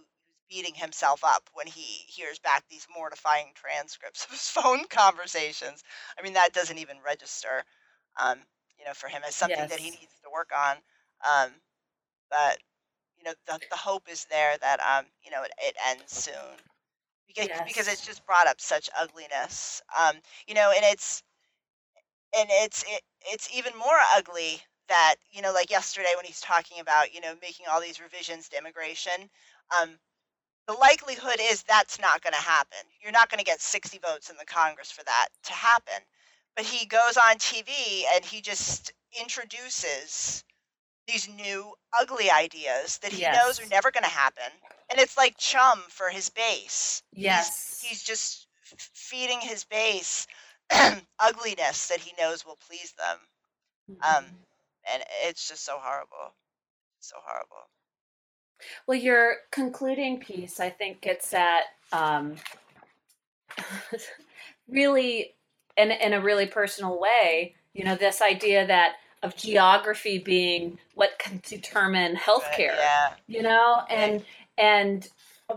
[0.49, 5.83] beating himself up when he hears back these mortifying transcripts of his phone conversations.
[6.17, 7.63] I mean, that doesn't even register,
[8.21, 8.39] um,
[8.77, 10.77] you know, for him as something that he needs to work on.
[11.23, 11.51] Um,
[12.29, 12.57] but
[13.17, 16.33] you know, the, the hope is there that um, you know it, it ends soon
[17.27, 19.81] because because it's just brought up such ugliness.
[19.99, 20.15] Um,
[20.47, 21.23] you know, and it's
[22.37, 26.79] and it's it, it's even more ugly that you know like yesterday when he's talking
[26.79, 29.29] about you know making all these revisions to immigration
[29.79, 29.89] um
[30.69, 32.77] the likelihood is that's not going to happen.
[33.01, 35.95] You're not going to get 60 votes in the congress for that to happen.
[36.55, 37.69] But he goes on tv
[38.13, 40.43] and he just introduces
[41.07, 44.43] these new ugly ideas that he knows are never going to happen.
[44.91, 47.01] And it's like chum for his base.
[47.13, 47.83] Yes.
[47.83, 50.27] he's just f- feeding his base
[51.19, 53.17] ugliness that he knows will please them.
[54.07, 54.35] Um, Mhm.
[54.93, 56.35] and it's just so horrible.
[56.99, 57.69] So horrible
[58.87, 62.35] Well, your concluding piece, I think, gets at um,
[64.67, 65.35] really,
[65.77, 67.55] in in a really personal way.
[67.73, 72.75] You know, this idea that of geography being what can determine healthcare.
[72.77, 74.23] yeah You know, and
[74.57, 75.07] and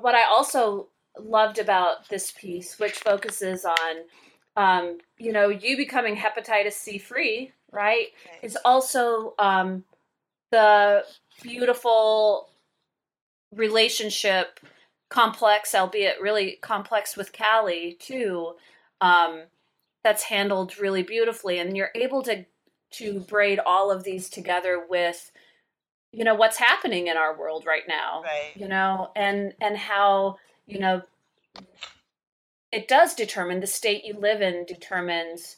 [0.00, 0.88] what I also
[1.18, 3.96] loved about this piece, which focuses on,
[4.56, 8.38] um, you know, you becoming hepatitis C free, right, Right.
[8.42, 9.84] is also um,
[10.50, 11.04] the
[11.42, 12.48] beautiful
[13.54, 14.60] relationship,
[15.08, 18.54] complex, albeit really complex with Callie too.
[19.00, 19.44] Um,
[20.04, 22.44] that's handled really beautifully, and you're able to
[22.92, 25.30] to braid all of these together with
[26.12, 28.52] you know what's happening in our world right now Right.
[28.54, 30.36] you know and and how
[30.66, 31.00] you know
[32.70, 35.56] it does determine the state you live in determines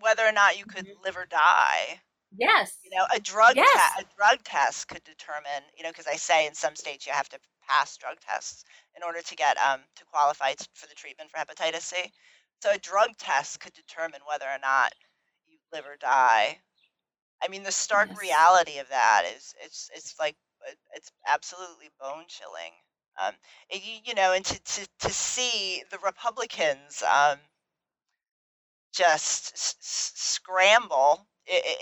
[0.00, 1.02] Whether or not you could Mhm.
[1.04, 2.00] live or die.
[2.32, 3.64] Yes You know, a drug Yes.
[3.64, 5.64] te- a drug test could determine.
[5.76, 8.64] You know, because I say in some states you have to pass drug tests
[8.96, 12.12] in order to get um to qualify t- for the treatment for hepatitis C.
[12.62, 14.92] So a drug test could determine whether or not
[15.46, 16.60] you live or die.
[17.42, 18.20] I mean, the stark Yes.
[18.20, 20.36] reality of that is it's it's like
[20.94, 22.72] it's absolutely bone chilling.
[23.20, 23.34] Um,
[23.70, 27.40] you, know, and to, to to see the Republicans um
[28.92, 31.28] just s- s- scramble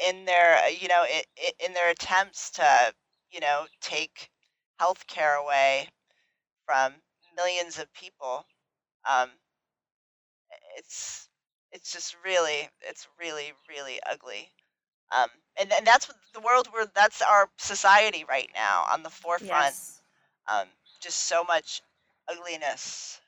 [0.08, 1.04] in their you know
[1.64, 2.92] in their attempts to
[3.30, 4.30] you know take
[4.78, 5.88] health care away
[6.66, 6.92] from
[7.36, 8.46] millions of people
[9.08, 9.28] um
[10.76, 11.28] it's
[11.72, 14.48] it's just really it's really really ugly.
[15.16, 15.28] Um
[15.60, 20.00] and, and that's the world where that's our society right now on the forefront yes.
[20.50, 20.66] um
[21.00, 21.82] just so much
[22.28, 23.20] ugliness.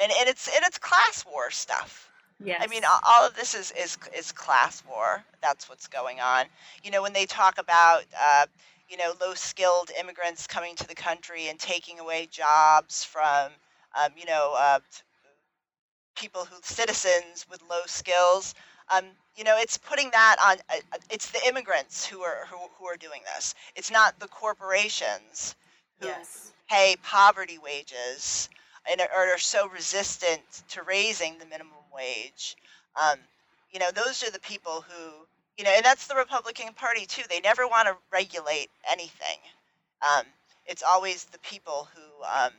[0.00, 2.07] And and it's and it's class war stuff
[2.44, 5.24] yes I mean, all of this is is is class war.
[5.42, 6.46] That's what's going on.
[6.82, 8.46] You know, when they talk about uh,
[8.88, 13.50] you know low skilled immigrants coming to the country and taking away jobs from
[14.00, 14.80] um, you know uh,
[16.16, 18.54] people who citizens with low skills.
[18.94, 19.04] Um,
[19.36, 20.56] you know, it's putting that on.
[20.68, 23.54] Uh, uh, it's the immigrants who are who, who are doing this.
[23.76, 25.54] It's not the corporations
[26.00, 28.48] who yes pay poverty wages
[28.90, 32.56] and are, are so resistant to raising the minimum wage.
[33.00, 33.18] Um,
[33.70, 35.26] you know, those are the people who,
[35.56, 37.22] you know, and that's the Republican Party too.
[37.28, 39.38] They never want to regulate anything.
[40.02, 40.24] Um,
[40.66, 42.52] it's always the people who um,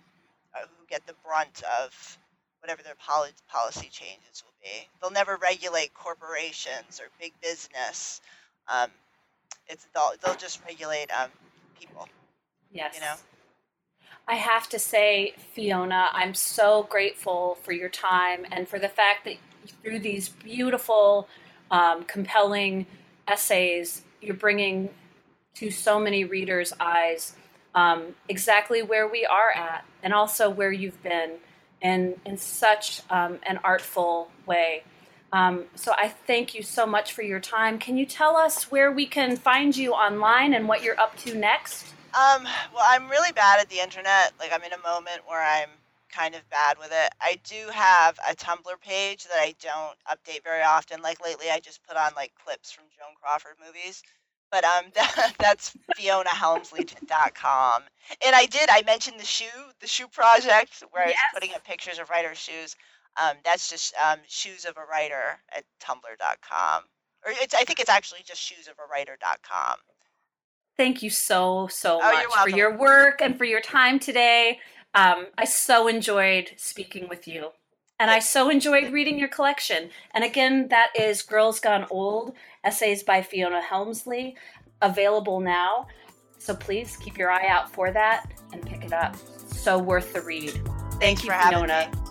[0.56, 2.18] uh, who get the brunt of
[2.62, 4.88] whatever their poli- policy changes will be.
[5.02, 8.22] They'll never regulate corporations or big business.
[8.68, 8.90] Um,
[9.68, 11.30] it's they'll, they'll just regulate um,
[11.80, 12.08] people.
[12.72, 13.16] yes You know?
[14.30, 19.26] I have to say, Fiona, I'm so grateful for your time and for the fact
[19.26, 19.38] that
[19.82, 21.28] through these beautiful,
[21.72, 22.86] um, compelling
[23.28, 24.90] essays, you're bringing
[25.56, 27.36] to so many readers' eyes
[27.74, 31.38] um, exactly where we are at and also where you've been
[31.82, 34.84] in, in such um, an artful way.
[35.34, 37.80] Um, so I thank you so much for your time.
[37.80, 41.36] Can you tell us where we can find you online and what you're up to
[41.36, 41.96] next?
[42.14, 42.44] Um,
[42.74, 44.34] well, I'm really bad at the internet.
[44.40, 45.70] Like, I'm in a moment where I'm
[46.10, 47.14] kind of bad with it.
[47.22, 51.02] I do have a Tumblr page that I don't update very often.
[51.02, 54.04] Like lately, I just put on like clips from Joan Crawford movies.
[54.52, 57.84] But um, that, that's FionaHelmsley.com.
[58.26, 58.70] And I did.
[58.70, 59.46] I mentioned the shoe,
[59.80, 62.76] the shoe project, where I was putting up pictures of writers' shoes.
[63.22, 66.84] Um, that's just um, shoes of a writer at Tumblr.com.
[67.26, 67.54] Or it's.
[67.54, 69.78] I think it's actually just shoesofawriter.com.
[70.80, 72.56] Thank you so, so Oh, much for welcome.
[72.56, 74.62] your work and for your time today.
[74.96, 77.50] Um, I so enjoyed speaking with you.
[78.00, 79.90] And I so enjoyed reading your collection.
[80.14, 84.38] And again, that is Girls Gone Old Essays by Fiona Helmsley,
[84.82, 85.88] available now.
[86.38, 89.18] So please keep your eye out for that and pick it up.
[89.48, 90.62] So worth the read.
[91.02, 91.92] Thanks you, for having Fiona.
[91.94, 92.09] me.